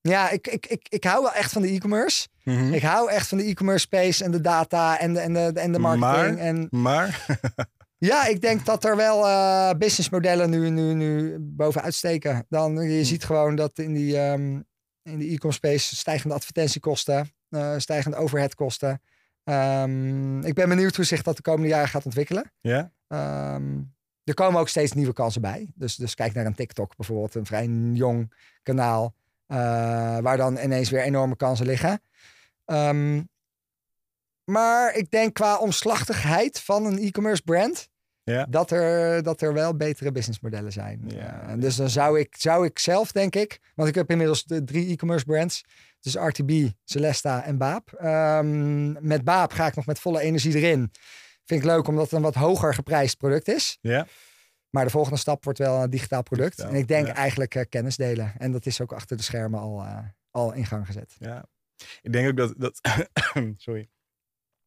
[0.00, 2.28] Ja, ik, ik, ik, ik hou wel echt van de e-commerce.
[2.44, 2.72] Mhm.
[2.72, 5.72] Ik hou echt van de e-commerce space en de data en de, en de, en
[5.72, 6.36] de marketing.
[6.36, 7.26] Maar- En Maar,
[7.98, 12.46] Ja, ik denk dat er wel uh, businessmodellen nu, nu, nu bovenuit steken.
[12.48, 13.04] Dan, je hm.
[13.04, 14.60] ziet gewoon dat in die ehm,
[15.02, 19.00] in de e-commerce space stijgende advertentiekosten, uh, stijgende overheadkosten.
[19.44, 22.52] Um, ik ben benieuwd hoe zich dat de komende jaren gaat ontwikkelen.
[22.60, 22.92] Ja.
[23.54, 23.93] Um,
[24.24, 25.72] er komen ook steeds nieuwe kansen bij.
[25.74, 29.14] Dus, dus kijk naar een TikTok bijvoorbeeld, een vrij jong kanaal,
[29.48, 29.58] uh,
[30.18, 32.00] waar dan ineens weer enorme kansen liggen.
[32.66, 33.28] Um,
[34.44, 37.88] maar ik denk qua omslachtigheid van een e-commerce brand,
[38.22, 38.46] ja.
[38.50, 41.04] dat, er, dat er wel betere businessmodellen zijn.
[41.06, 41.42] Ja.
[41.48, 44.64] Uh, dus dan zou ik, zou ik zelf, denk ik, want ik heb inmiddels de
[44.64, 45.64] drie e-commerce brands.
[46.00, 47.98] Dus RTB, Celesta en Baap.
[48.02, 50.90] Um, met Baap ga ik nog met volle energie erin.
[51.44, 53.78] Vind ik leuk omdat het een wat hoger geprijsd product is.
[53.80, 54.06] Ja.
[54.70, 56.58] Maar de volgende stap wordt wel een digitaal product.
[56.58, 58.32] en ik denk eigenlijk uh, kennis delen.
[58.38, 59.98] En dat is ook achter de schermen al, uh,
[60.30, 61.16] al in gang gezet.
[61.18, 61.44] Ja.
[62.02, 62.80] Ik denk ook dat, dat
[63.66, 63.88] sorry.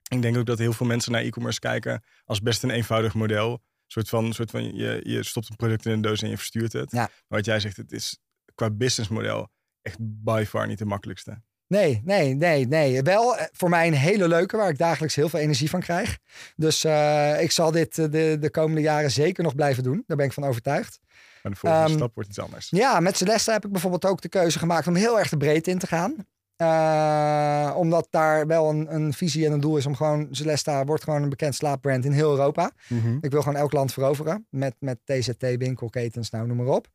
[0.10, 3.52] Ik denk ook dat heel veel mensen naar e-commerce kijken als best een eenvoudig model.
[3.52, 6.38] Een soort van, soort van je, je stopt een product in een doos en je
[6.38, 6.92] verstuurt het.
[6.92, 6.98] Ja.
[7.00, 8.20] Maar wat jij zegt, het is
[8.56, 9.52] qua businessmodel
[9.82, 11.42] echt by far niet de makkelijkste.
[11.68, 13.02] Nee, nee, nee, nee.
[13.02, 16.18] Wel eh, voor mij een hele leuke waar ik dagelijks heel veel energie van krijg.
[16.56, 20.04] Dus uh, ik zal dit uh, de, de komende jaren zeker nog blijven doen.
[20.08, 21.00] Daar ben ik van overtuigd.
[21.44, 22.68] Maar de volgende um, stap wordt iets anders.
[22.70, 25.70] Ja, met Celeste heb ik bijvoorbeeld ook de keuze gemaakt om heel erg de breedte
[25.70, 26.16] in te gaan.
[26.62, 30.28] Uh, omdat daar wel een, een, visie en een doel is om gewoon...
[30.32, 32.72] Celesta wordt gewoon een bekend slaapbrand in heel Europa.
[32.88, 33.18] Mm -hmm.
[33.22, 34.48] Ik wil gewoon elk land veroveren.
[34.50, 36.88] Met, met TZT, winkelketens, nou noem maar op.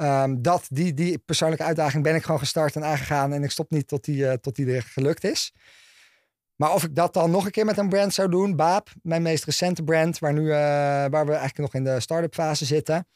[0.00, 3.32] Um, dat, die, die persoonlijke uitdaging ben ik gewoon gestart en aangegaan.
[3.32, 5.52] En ik stop niet tot die, uh, tot die er gelukt is.
[6.54, 8.56] Maar of ik dat dan nog een keer met een brand zou doen.
[8.56, 10.18] Baap, mijn meest recente brand.
[10.18, 13.08] Waar, nu, uh, waar we eigenlijk nog in de start-up fase zitten.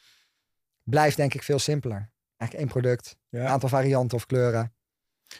[0.82, 2.10] Blijft denk ik veel simpeler.
[2.36, 3.16] Eigenlijk één product.
[3.30, 4.74] Een aantal varianten of kleuren.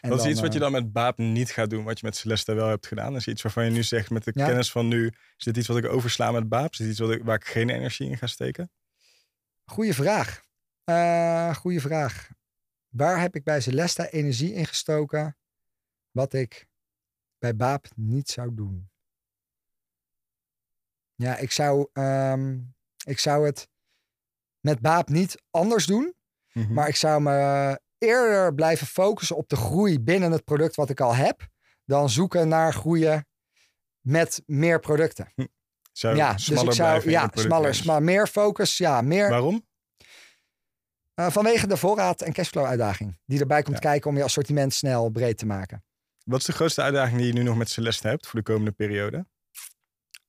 [0.01, 2.15] En wat is iets wat je dan met Baap niet gaat doen, wat je met
[2.15, 3.15] Celeste wel hebt gedaan?
[3.15, 4.45] Is iets waarvan je nu zegt, met de ja.
[4.45, 6.71] kennis van nu, is dit iets wat ik oversla met Baap?
[6.71, 8.71] Is dit iets wat ik, waar ik geen energie in ga steken?
[9.65, 10.41] Goeie vraag.
[10.85, 12.29] Uh, goeie vraag.
[12.89, 15.37] Waar heb ik bij Celeste energie in gestoken
[16.11, 16.67] wat ik
[17.37, 18.91] bij Baap niet zou doen?
[21.15, 22.75] Ja, ik zou, um,
[23.05, 23.69] ik zou het
[24.59, 26.15] met Baap niet anders doen.
[26.51, 26.73] Mm -hmm.
[26.73, 30.99] Maar ik zou me eerder blijven focussen op de groei binnen het product wat ik
[30.99, 31.47] al heb.
[31.85, 33.27] Dan zoeken naar groeien
[33.99, 35.31] met meer producten.
[35.35, 35.45] Hm.
[35.91, 38.77] Zou ja, dus ik zou ja, smaller, smaller, meer focus.
[38.77, 39.29] Ja, meer.
[39.29, 39.67] Waarom?
[41.15, 43.19] Uh, vanwege de voorraad- en cashflow uitdaging.
[43.25, 43.89] Die erbij komt ja.
[43.89, 45.83] kijken om je assortiment snel breed te maken.
[46.25, 48.71] Wat is de grootste uitdaging die je nu nog met Celeste hebt voor de komende
[48.71, 49.25] periode?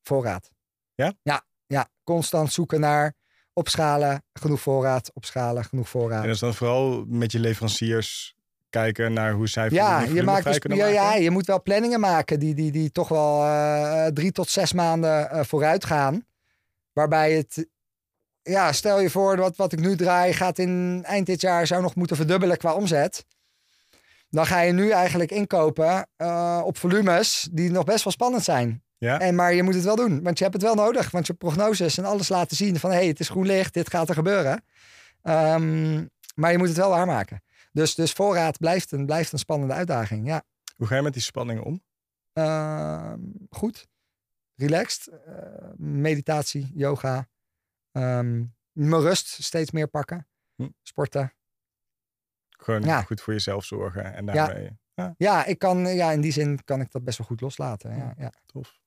[0.02, 0.50] Voorraad.
[0.94, 1.12] Ja?
[1.22, 1.88] Ja, ja.
[2.04, 3.14] constant zoeken naar
[3.52, 6.20] opschalen, genoeg voorraad, opschalen, genoeg voorraad.
[6.20, 8.36] En dat is dan vooral met je leveranciers
[8.70, 12.38] kijken naar hoe zij ja, je maakt dus, ja, ja, je moet wel planningen maken
[12.38, 16.26] die, die, die toch wel uh, drie tot zes maanden uh, vooruit gaan.
[16.92, 17.68] Waarbij het,
[18.44, 21.82] ja, stel je voor wat, wat ik nu draai gaat in eind dit jaar zou
[21.82, 23.26] nog moeten verdubbelen qua omzet.
[24.30, 28.82] Dan ga je nu eigenlijk inkopen uh, op volumes die nog best wel spannend zijn.
[28.98, 29.20] Ja.
[29.20, 31.10] En, maar je moet het wel doen, want je hebt het wel nodig.
[31.10, 32.90] Want je prognoses en alles laten zien van...
[32.90, 34.64] hé, hey, het is groen licht, dit gaat er gebeuren.
[35.22, 37.42] Um, maar je moet het wel waarmaken.
[37.72, 40.42] Dus, dus voorraad blijft een, blijft een spannende uitdaging, ja.
[40.76, 41.82] Hoe ga je met die spanningen om?
[42.34, 43.12] Uh,
[43.50, 43.86] goed.
[44.54, 45.08] Relaxed.
[45.28, 45.34] Uh,
[45.76, 47.28] meditatie, yoga.
[47.96, 50.26] Um, mijn rust steeds meer pakken.
[50.56, 50.68] Hm.
[50.82, 51.34] Sporten.
[52.50, 53.02] Gewoon ja.
[53.02, 54.62] goed voor jezelf zorgen en daarmee...
[54.62, 54.82] Ja.
[54.94, 55.14] Ja.
[55.18, 57.96] ja, ik kan, ja, in die zin kan ik dat best wel goed loslaten.
[57.96, 58.32] Ja, ja.
[58.46, 58.78] Tof.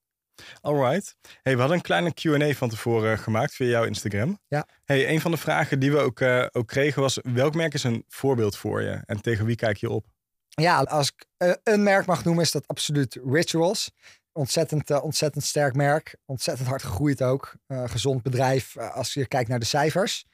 [0.61, 1.15] Alright.
[1.41, 4.39] Hey, we hadden een kleine Q&A van tevoren gemaakt via jouw Instagram.
[4.47, 4.67] Ja.
[4.83, 7.19] Hey, een van de vragen die we ook, uh, ook kregen was...
[7.23, 9.01] welk merk is een voorbeeld voor je?
[9.05, 10.05] En tegen wie kijk je op?
[10.49, 13.91] Ja, als ik uh, een merk mag noemen is dat absoluut Rituals.
[14.37, 16.15] Ontzettend, uh, ontzettend sterk merk.
[16.25, 17.55] Ontzettend hard gegroeid ook.
[17.67, 20.25] gezond bedrijf als je kijkt naar de cijfers.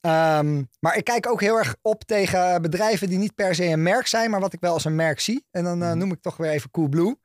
[0.00, 3.82] Um, maar ik kijk ook heel erg op tegen bedrijven die niet per se een
[3.82, 5.46] merk zijn, maar wat ik wel als een merk zie.
[5.50, 7.18] En dan uh, noem ik toch weer even Coolblue.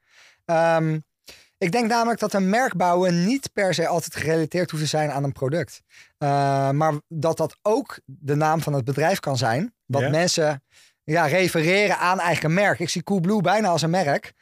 [0.45, 1.03] Um,
[1.57, 5.11] ik denk namelijk dat een merk bouwen niet per se altijd gerelateerd hoeft te zijn
[5.11, 5.81] aan een product.
[6.17, 9.73] Maar dat dat ook de naam van het bedrijf kan zijn.
[9.85, 10.13] Wat yeah.
[10.13, 10.63] mensen
[11.03, 12.79] ja, refereren aan eigen merk.
[12.79, 14.33] Ik zie Coolblue bijna als een merk,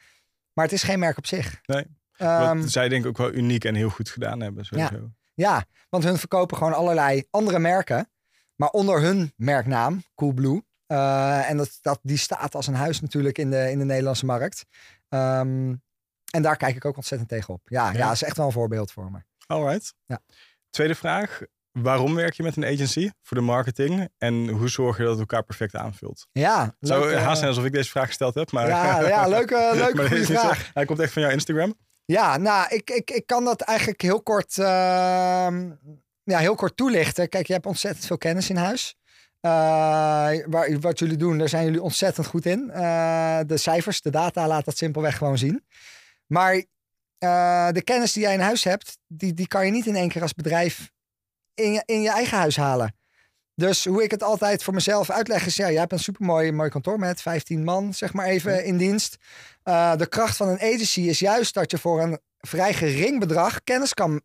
[0.52, 1.60] maar het is geen merk op zich.
[1.64, 1.86] Nee.
[2.18, 4.64] Um, wat zij denk ik ook wel uniek en heel goed gedaan hebben.
[4.64, 5.10] Sowieso.
[5.34, 8.10] Ja, ja, want hun verkopen gewoon allerlei andere merken.
[8.54, 10.62] Maar onder hun merknaam, Coolblue.
[10.86, 14.26] Uh, en dat, dat, die staat als een huis natuurlijk in de, in de Nederlandse
[14.26, 14.64] markt.
[15.08, 15.82] Um,
[16.30, 17.60] en daar kijk ik ook ontzettend tegenop.
[17.64, 17.98] Ja, ja.
[17.98, 19.18] ja, is echt wel een voorbeeld voor me.
[19.46, 19.94] Alright.
[20.06, 20.20] Ja.
[20.70, 21.40] Tweede vraag.
[21.72, 24.08] Waarom werk je met een agency voor de marketing?
[24.18, 26.26] En hoe zorg je dat het elkaar perfect aanvult?
[26.32, 26.76] Ja.
[26.80, 28.52] Zou haast zijn alsof ik deze vraag gesteld heb.
[28.52, 28.68] Maar...
[28.68, 30.70] Ja, ja leuke, leuke maar goede vraag.
[30.74, 31.74] Hij komt echt van jouw Instagram.
[32.04, 35.70] Ja, nou, ik, ik, ik kan dat eigenlijk heel kort, ehm,
[36.22, 37.28] ja, heel kort toelichten.
[37.28, 38.94] Kijk, je hebt ontzettend veel kennis in huis.
[39.40, 39.50] Uh,
[40.46, 42.70] waar, wat jullie doen, daar zijn jullie ontzettend goed in.
[42.74, 45.64] Uh, de cijfers, de data laat dat simpelweg gewoon zien.
[46.26, 46.64] Maar
[47.72, 50.22] de kennis die jij in huis hebt, die, die kan je niet in één keer
[50.22, 50.90] als bedrijf
[51.54, 52.94] in je, in je eigen huis halen.
[53.54, 56.70] Dus hoe ik het altijd voor mezelf uitleg is, ja, jij hebt een supermooi mooi
[56.70, 59.16] kantoor met 15 man, zeg maar even, in dienst.
[59.64, 63.64] Uh, de kracht van een agency is juist dat je voor een vrij gering bedrag
[63.64, 64.22] kennis kan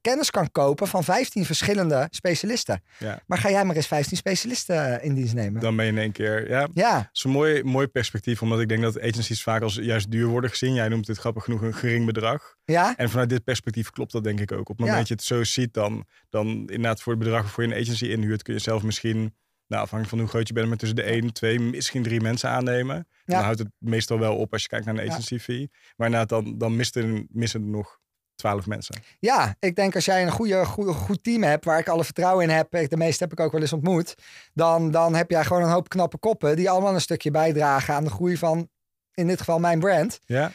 [0.00, 2.82] kennis kan kopen van 15 verschillende specialisten.
[2.98, 3.22] Ja.
[3.26, 5.60] Maar ga jij maar eens 15 specialisten in dienst nemen.
[5.60, 6.48] Dan ben je in één keer.
[6.48, 6.96] Ja, ja.
[6.96, 10.26] Dat is een mooi, mooi perspectief, omdat ik denk dat agencies vaak als juist duur
[10.26, 10.74] worden gezien.
[10.74, 12.56] Jij noemt het grappig genoeg een gering bedrag.
[12.64, 12.96] Ja.
[12.96, 14.68] En vanuit dit perspectief klopt dat denk ik ook.
[14.68, 17.64] Op het moment dat je het zo ziet, dan, dan inderdaad voor het bedrag waarvoor
[17.64, 19.34] je een agency inhuurt, kun je zelf misschien
[19.66, 22.48] nou, afhankelijk van hoe groot je bent, met tussen de 1, 2, misschien drie mensen
[22.48, 22.96] aannemen.
[22.96, 23.34] Ja.
[23.34, 25.70] Dan houdt het meestal wel op als je kijkt naar een agency fee.
[25.96, 27.98] Maar inderdaad, dan, dan mist er, missen er nog
[28.34, 29.02] twaalf mensen.
[29.18, 32.44] Ja, ik denk als jij een goede, goede, goed team hebt waar ik alle vertrouwen
[32.44, 34.14] in heb, de meeste heb ik ook wel eens ontmoet,
[34.52, 38.04] dan, dan heb jij gewoon een hoop knappe koppen die allemaal een stukje bijdragen aan
[38.04, 38.68] de groei van,
[39.14, 40.20] in dit geval, mijn brand.
[40.26, 40.52] Ja.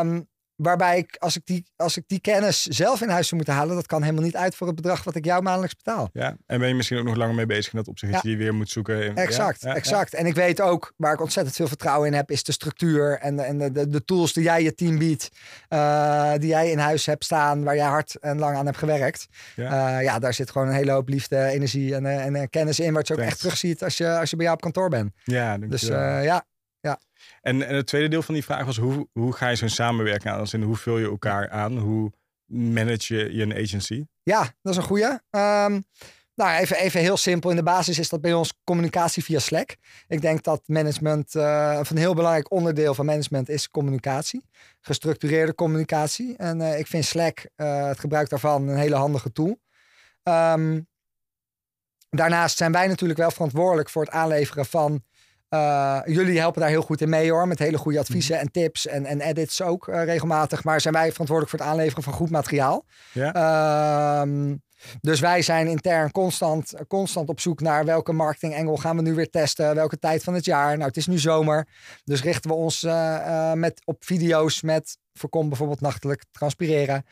[0.00, 3.54] Um, Waarbij ik als, ik die, als ik die kennis zelf in huis zou moeten
[3.54, 6.08] halen, dat kan helemaal niet uit voor het bedrag wat ik jou maandelijks betaal.
[6.12, 8.28] Ja, en ben je misschien ook nog langer mee bezig in dat opzicht dat je
[8.28, 9.16] die weer moet zoeken.
[9.16, 10.14] exact, ja, exact.
[10.14, 13.36] En ik weet ook, waar ik ontzettend veel vertrouwen in heb, is de structuur en
[13.36, 15.28] de, en de, de, tools die jij je team biedt,
[15.68, 19.26] uh, die jij in huis hebt staan, waar jij hard en lang aan hebt gewerkt.
[19.56, 22.80] Ja, uh, ja daar zit gewoon een hele hoop liefde, energie en, en, en kennis
[22.80, 25.12] in, wat je ook echt terugziet als je, als je bij jou op kantoor bent.
[25.24, 26.44] Ja, dus uh, ja, ja.
[27.46, 30.34] En, en het tweede deel van die vraag was: hoe, hoe ga je zo'n samenwerking
[30.34, 30.46] aan?
[30.50, 31.78] En hoe vul je elkaar aan?
[31.78, 32.12] Hoe
[32.46, 34.06] manage je, je een agency?
[34.22, 35.06] Ja, dat is een goede.
[35.06, 35.80] Um, ehm,
[36.34, 37.50] nou, even, even heel simpel.
[37.50, 39.76] In de basis is dat bij ons communicatie via Slack.
[40.08, 44.44] Ik denk dat management, uh, een heel belangrijk onderdeel van management is communicatie.
[44.80, 46.36] Gestructureerde communicatie.
[46.36, 49.60] En uh, ik vind Slack, uh, het gebruik daarvan, een hele handige tool.
[50.22, 50.88] Um,
[52.10, 55.02] daarnaast zijn wij natuurlijk wel verantwoordelijk voor het aanleveren van
[55.56, 57.48] uh, jullie helpen daar heel goed in mee hoor.
[57.48, 58.44] Met hele goede adviezen mhm.
[58.44, 60.64] en tips en, en edits ook uh, regelmatig.
[60.64, 62.84] Maar zijn wij verantwoordelijk voor het aanleveren van goed materiaal.
[63.12, 64.24] Ja.
[64.24, 64.52] Uh,
[65.00, 69.30] dus wij zijn intern constant, constant op zoek naar welke marketing gaan we nu weer
[69.30, 69.74] testen.
[69.74, 70.74] Welke tijd van het jaar.
[70.74, 71.68] Nou, het is nu zomer.
[72.04, 77.04] Dus richten we ons uh, met, op video's met voorkom bijvoorbeeld nachtelijk transpireren.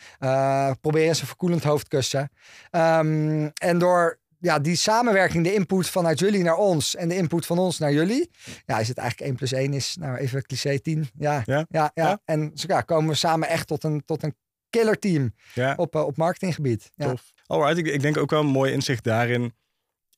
[0.81, 2.31] Probeer eens een verkoelend hoofdkussen.
[2.71, 7.47] Um, en door ja, die samenwerking, de input vanuit jullie naar ons en de input
[7.47, 8.31] van ons naar jullie.
[8.67, 11.09] Ja, is het eigenlijk 1 plus 1 is, nou even cliché 10.
[11.19, 11.91] Ja, ja, ja.
[11.95, 12.21] ja.
[12.25, 14.35] En zo ja, komen we samen echt tot een, tot een
[14.71, 15.75] killer team ja.
[15.77, 16.91] op, uh, op marketinggebied.
[16.95, 17.09] Ja.
[17.09, 17.33] Tof.
[17.47, 19.55] Alright, ik, ik denk ook wel een mooi inzicht daarin.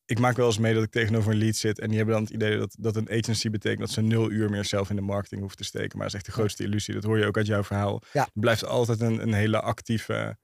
[0.06, 2.24] Ik maak wel eens mee dat ik tegenover een lead zit en die hebben dan
[2.24, 5.02] het idee dat, dat een agency betekent dat ze nul uur meer zelf in de
[5.02, 5.98] marketing hoeven te steken.
[5.98, 6.94] Maar dat is echt de grootste illusie.
[6.94, 8.02] Dat hoor je ook uit jouw verhaal.
[8.12, 8.22] Ja.
[8.22, 10.38] Het blijft altijd een, een hele actieve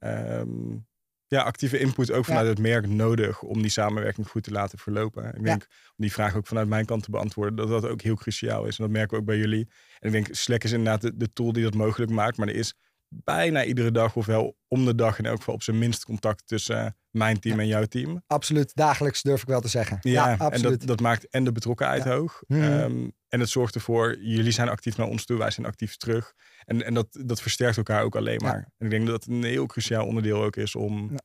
[0.00, 0.86] um,
[1.26, 5.34] ja, actieve input ook vanuit het merk nodig om die samenwerking goed te laten verlopen.
[5.34, 8.14] Ik denk om die vraag ook vanuit mijn kant te beantwoorden, dat dat ook heel
[8.14, 8.78] cruciaal is.
[8.78, 9.68] En dat merken we ook bij jullie.
[9.98, 12.36] En ik denk, Slack is inderdaad de, de tool die dat mogelijk maakt.
[12.36, 12.74] Maar er is
[13.08, 16.96] bijna iedere dag, ofwel om de dag in elk geval op zijn minst contact tussen
[17.10, 18.22] mijn team en jouw team.
[18.26, 19.98] Absoluut, dagelijks durf ik wel te zeggen.
[20.00, 20.64] Ja, absoluut.
[20.64, 22.42] en dat, dat maakt en de betrokkenheid hoog.
[22.46, 22.62] Mhm.
[22.62, 26.34] Ehm, en het zorgt ervoor, jullie zijn actief naar ons toe, wij zijn actief terug.
[26.64, 28.72] En, en dat, dat versterkt elkaar ook alleen maar.
[28.78, 31.16] En ik denk dat het een heel cruciaal onderdeel ook is om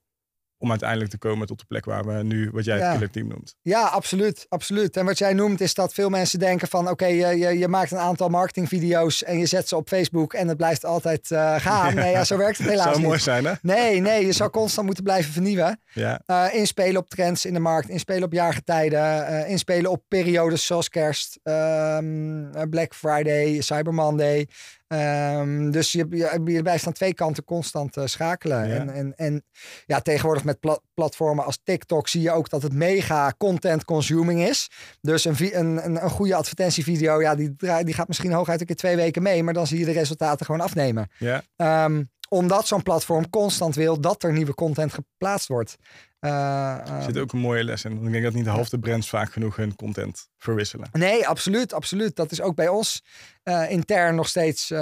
[0.62, 3.28] om uiteindelijk te komen tot de plek waar we nu, wat jij het killer team
[3.28, 3.56] noemt.
[3.62, 4.98] Ja, absoluut, absoluut.
[4.98, 7.92] En wat jij noemt is dat veel mensen denken van, oké, je, je, je, maakt
[7.92, 11.96] een aantal marketingvideo's en je zet ze op Facebook en het blijft altijd uh, gaan.
[11.96, 13.06] Nee, ja, zo werkt het helaas zou niet.
[13.06, 13.54] mooi zijn, hè?
[13.62, 15.80] Nee, nee, je zou constant moeten blijven vernieuwen.
[15.94, 16.22] Ja.
[16.28, 20.90] Uh, inspelen op trends in de markt, inspelen op jaargetijden, uh, inspelen op periodes zoals
[20.90, 24.48] kerst, um, Black Friday, Cyber Monday.
[24.94, 28.64] Um, dus je, je, je, blijft aan twee kanten constant uh, schakelen.
[28.64, 29.44] En, en, en
[29.86, 34.42] ja, tegenwoordig met pla platformen als TikTok zie je ook dat het mega content consuming
[34.42, 34.70] is.
[35.02, 38.76] Dus een, een, een, een goede advertentievideo, ja, die, die gaat misschien hooguit een keer
[38.76, 41.10] twee weken mee, maar dan zie je de resultaten gewoon afnemen.
[41.18, 41.44] Ja.
[41.86, 45.78] Um, omdat zo'n platform constant wil dat er nieuwe content geplaatst wordt.
[46.22, 48.06] Uh, er zit ook een mooie les in.
[48.06, 50.90] Ik denk dat niet de halve brands vaak genoeg hun content verwisselen.
[50.92, 52.16] Nee, absoluut, absoluut.
[52.16, 53.04] Dat is ook bij ons
[53.44, 54.72] uh, intern nog steeds.
[54.72, 54.80] Uh,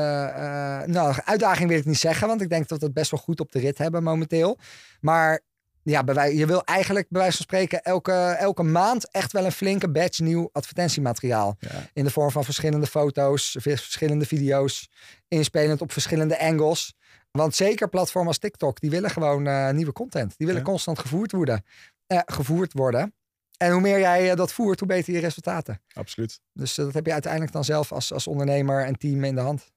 [0.84, 3.39] nou, uitdaging wil ik niet zeggen, want ik denk dat we het best wel goed
[3.39, 4.58] op de rit hebben momenteel.
[5.02, 5.41] Maar
[5.84, 9.52] ja, bij, je wil eigenlijk bij wijze van spreken elke, elke maand echt wel een
[9.52, 11.58] flinke batch nieuw advertentiemateriaal.
[11.93, 14.89] In de vorm van verschillende foto's, verschillende video's,
[15.28, 16.95] inspelend op verschillende angles.
[17.38, 20.38] Want zeker platformen als TikTok, die willen gewoon uh, nieuwe content.
[20.38, 21.65] Die willen constant gevoerd worden.
[22.07, 23.13] Uh, gevoerd worden.
[23.57, 25.81] En hoe meer jij uh, dat voert, hoe beter je resultaten.
[25.93, 26.39] Absoluut.
[26.53, 29.71] Dus dat heb je uiteindelijk dan zelf als, als ondernemer en team in de hand.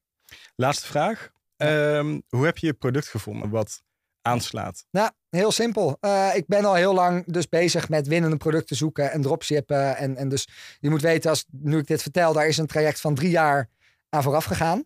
[0.57, 1.31] Laatste vraag.
[1.57, 3.83] Ehm, hoe heb je je product gevonden wat
[4.23, 4.87] aanslaat?
[4.91, 5.97] Nou, heel simpel.
[6.01, 9.97] Uh, ik ben al heel lang dus bezig met winnende producten zoeken en dropshippen.
[9.97, 10.49] En, en dus
[10.81, 13.69] je moet weten, als nu ik dit vertel, daar is een traject van drie jaar
[14.09, 14.85] aan vooraf gegaan.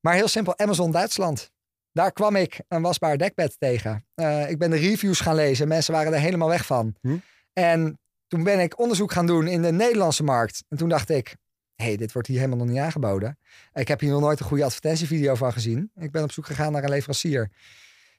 [0.00, 1.52] Maar heel simpel, Amazon Duitsland.
[1.92, 4.06] Daar kwam ik een wasbaar dekbed tegen.
[4.14, 5.68] Uh, ik ben de reviews gaan lezen.
[5.68, 6.94] Mensen waren er helemaal weg van.
[7.00, 7.16] Hm?
[7.52, 10.64] En toen ben ik onderzoek gaan doen in de Nederlandse markt.
[10.68, 11.36] En toen dacht ik,
[11.74, 13.38] hé, hey, dit wordt hier helemaal nog niet aangeboden.
[13.72, 15.90] Ik heb hier nog nooit een goede advertentievideo van gezien.
[15.96, 17.50] Ik ben op zoek gegaan naar een leverancier.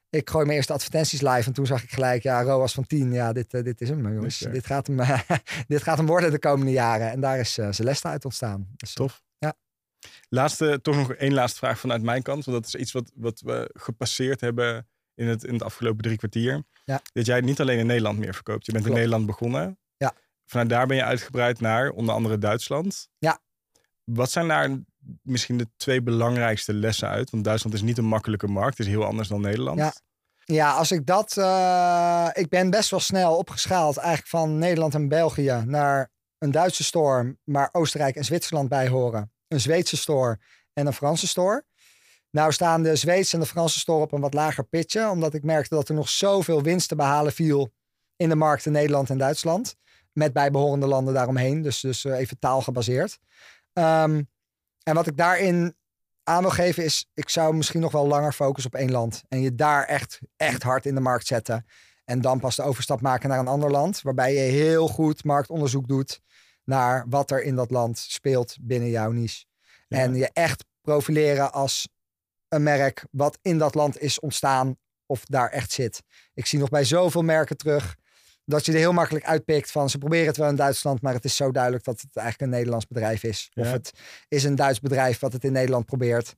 [0.09, 3.11] Ik gooi mijn eerste advertenties live en toen zag ik gelijk, ja, ROAS van 10.
[3.11, 4.37] Ja, dit, uh, dit is hem, jongens.
[4.37, 4.97] Dit, gaat hem,
[5.67, 7.11] dit gaat hem worden de komende jaren.
[7.11, 8.67] En daar is uh, Celeste uit ontstaan.
[8.75, 9.21] Dus, Tof.
[10.29, 12.45] Laatste, toch nog één laatste vraag vanuit mijn kant.
[12.45, 16.17] Want dat is iets wat, wat we gepasseerd hebben in het, in het afgelopen drie
[16.17, 16.63] kwartier.
[16.85, 17.01] Ja.
[17.13, 18.65] Dat jij niet alleen in Nederland meer verkoopt.
[18.65, 19.79] Je bent in Nederland begonnen.
[19.97, 20.13] Ja.
[20.45, 23.09] Vanuit daar ben je uitgebreid naar onder andere Duitsland.
[23.17, 23.39] Ja.
[24.03, 24.69] Wat zijn daar
[25.21, 27.29] misschien de twee belangrijkste lessen uit?
[27.29, 28.77] Want Duitsland is niet een makkelijke markt.
[28.77, 29.79] Het is heel anders dan Nederland.
[29.79, 29.93] Ja,
[30.43, 31.35] ja als ik dat...
[31.37, 36.83] Uh, ik ben best wel snel opgeschaald eigenlijk van Nederland en België naar een Duitse
[36.83, 39.31] store, maar Oostenrijk en Zwitserland bij horen.
[39.51, 40.39] Een Zweedse store
[40.73, 41.65] en een Franse store.
[42.29, 45.43] Nou staan de Zweedse en de Franse store op een wat lager pitje, omdat ik
[45.43, 47.73] merkte dat er nog zoveel winst te behalen viel
[48.15, 49.75] in de markten Nederland en Duitsland.
[50.13, 53.19] Met bijbehorende landen daaromheen, dus, dus uh, even taalgebaseerd.
[53.73, 54.29] Um,
[54.83, 55.75] en wat ik daarin
[56.23, 59.23] aan wil geven is, ik zou misschien nog wel langer focussen op één land.
[59.27, 61.65] En je daar echt, echt hard in de markt zetten.
[62.05, 64.01] En dan pas de overstap maken naar een ander land.
[64.01, 66.21] Waarbij je heel goed marktonderzoek doet
[66.71, 69.45] naar wat er in dat land speelt binnen jouw niche.
[69.87, 71.87] En je echt profileren als
[72.47, 76.01] een merk wat in dat land is ontstaan of daar echt zit.
[76.33, 77.95] Ik zie nog bij zoveel merken terug
[78.45, 81.25] dat je er heel makkelijk uitpikt van ze proberen het wel in Duitsland, maar het
[81.25, 83.51] is zo duidelijk dat het eigenlijk een Nederlands bedrijf is.
[83.53, 83.91] Of het
[84.27, 86.35] is een Duits bedrijf wat het in Nederland probeert.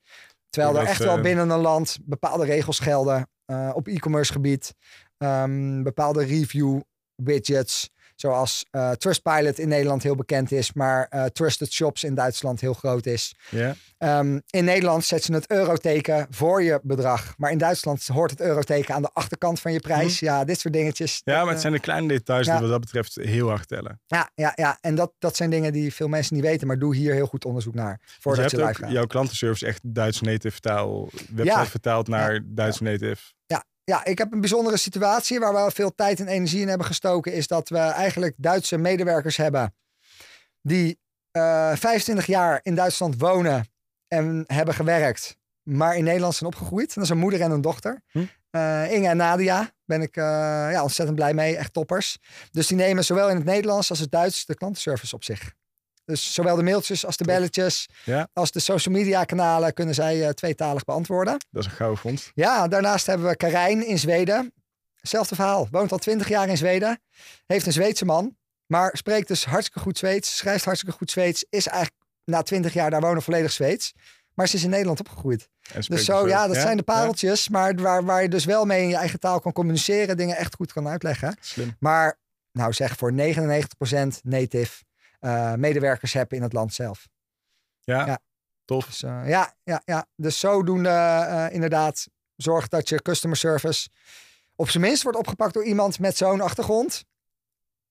[0.49, 4.73] Terwijl er echt wel eh, binnen een land bepaalde regels gelden uh, op e-commerce gebied,
[5.17, 6.81] um, bepaalde review
[7.15, 7.89] widgets,
[8.24, 12.74] Zoals uh, Trustpilot in Nederland heel bekend is, maar uh, Trusted Shops in Duitsland heel
[12.74, 13.36] groot is.
[13.99, 17.34] Um, in Nederland zet ze het euroteken voor je bedrag.
[17.38, 20.21] Maar in Duitsland hoort het euroteken aan de achterkant van je prijs.
[20.21, 20.26] Mhm.
[20.26, 21.21] Ja, dit soort dingetjes.
[21.24, 24.01] Ja, maar het zijn de kleine details die wat dat betreft heel hard tellen.
[24.05, 24.78] Ja, ja, ja.
[24.82, 26.67] en dat, dat zijn dingen die veel mensen niet weten.
[26.67, 28.01] Maar doe hier heel goed onderzoek naar.
[28.19, 28.91] Voordat je, je live gaat.
[28.91, 33.21] jouw klantenservice echt Duits native taal, website vertaald naar Duits native.
[33.45, 36.88] Ja, ja, ik heb een bijzondere situatie waar we veel tijd en energie in hebben
[36.88, 37.34] gestoken.
[37.34, 39.73] Is dat we eigenlijk Duitse medewerkers hebben
[40.61, 40.99] die
[41.31, 43.67] uh, eh, 25 jaar in Duitsland wonen
[44.07, 46.93] en hebben gewerkt, maar in Nederland zijn opgegroeid.
[46.93, 48.01] Dat is een moeder en een dochter.
[48.07, 48.25] Hm?
[48.51, 50.23] Uh, Inge en Nadia ben ik uh,
[50.71, 51.57] ja, ontzettend blij mee.
[51.57, 52.17] Echt toppers.
[52.51, 55.53] Dus die nemen zowel in het Nederlands als het Duits de klantenservice op zich.
[56.06, 58.28] Dus zowel de mailtjes als de belletjes, ja.
[58.34, 61.38] als de social media kanalen kunnen zij uh, tweetalig beantwoorden.
[61.51, 62.32] Dat is een gouden fonds.
[62.36, 64.54] Ja, daarnaast hebben we Karijn in Zweden.
[64.95, 65.68] Hetzelfde verhaal.
[65.72, 67.01] Woont al twintig jaar in Zweden.
[67.45, 68.36] Heeft een Zweedse man.
[68.66, 70.38] Maar spreekt dus hartstikke goed Zweeds.
[70.38, 71.45] Schrijft hartstikke goed Zweeds.
[71.49, 73.93] Is eigenlijk na twintig jaar daar wonen volledig Zweeds.
[74.34, 75.49] Maar ze is in Nederland opgegroeid.
[75.88, 77.49] Dus zo, ja, dat zijn de pareltjes.
[77.49, 80.18] Maar waar, waar je dus wel mee in je eigen taal kan communiceren.
[80.18, 81.38] Dingen echt goed kan uitleggen.
[81.39, 81.76] Slim.
[81.80, 82.20] Maar
[82.51, 83.16] nou zeg voor 99%
[84.24, 84.84] native
[85.26, 87.07] uh, medewerkers hebben in het land zelf.
[87.80, 88.19] Ja, ja.
[88.65, 88.86] tof.
[88.86, 93.89] Dus, uh, ja, ja, ja, dus zodoende uh, inderdaad zorg dat je customer service
[94.55, 97.03] op zijn minst wordt opgepakt door iemand met zo'n achtergrond.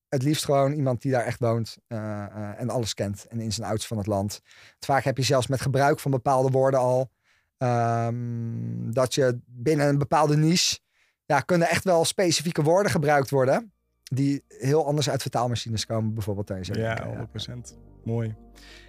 [0.09, 3.87] Het liefst gewoon iemand die daar echt woont en alles kent en in zijn ouds
[3.87, 4.41] van het land.
[4.78, 7.11] Vaak heb je zelfs met gebruik van bepaalde woorden al
[7.59, 10.78] um, dat je binnen een bepaalde niche
[11.24, 13.72] ja, kunnen echt wel specifieke woorden gebruikt worden
[14.15, 17.77] die heel anders uit vertaalmachines komen, bijvoorbeeld tijdens Ja, 100%.
[18.05, 18.35] Mooi.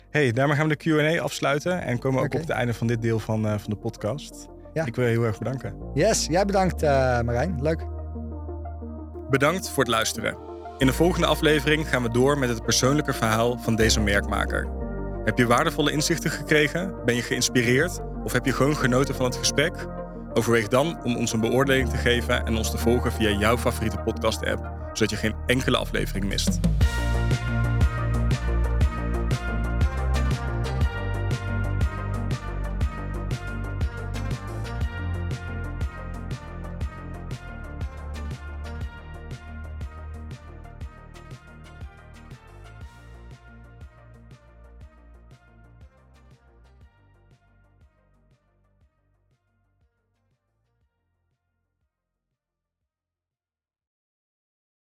[0.10, 2.88] Hey, daarmee gaan we de Q&A afsluiten en komen we ook op het einde van
[2.88, 4.48] dit deel van, uh, van de podcast.
[4.74, 4.86] Ja.
[4.86, 5.76] Ik wil je heel erg bedanken.
[5.94, 6.90] Yes, jij bedankt uh,
[7.22, 7.62] Marijn.
[7.62, 7.86] Leuk.
[9.30, 10.38] Bedankt voor het luisteren.
[10.78, 14.68] In de volgende aflevering gaan we door met het persoonlijke verhaal van deze merkmaker.
[15.26, 16.96] Heb je waardevolle inzichten gekregen?
[17.06, 18.00] Ben je geïnspireerd?
[18.24, 19.88] Of heb je gewoon genoten van het gesprek?
[20.34, 23.98] Overweeg dan om ons een beoordeling te geven en ons te volgen via jouw favoriete
[23.98, 26.60] podcast-app, zodat je geen enkele aflevering mist.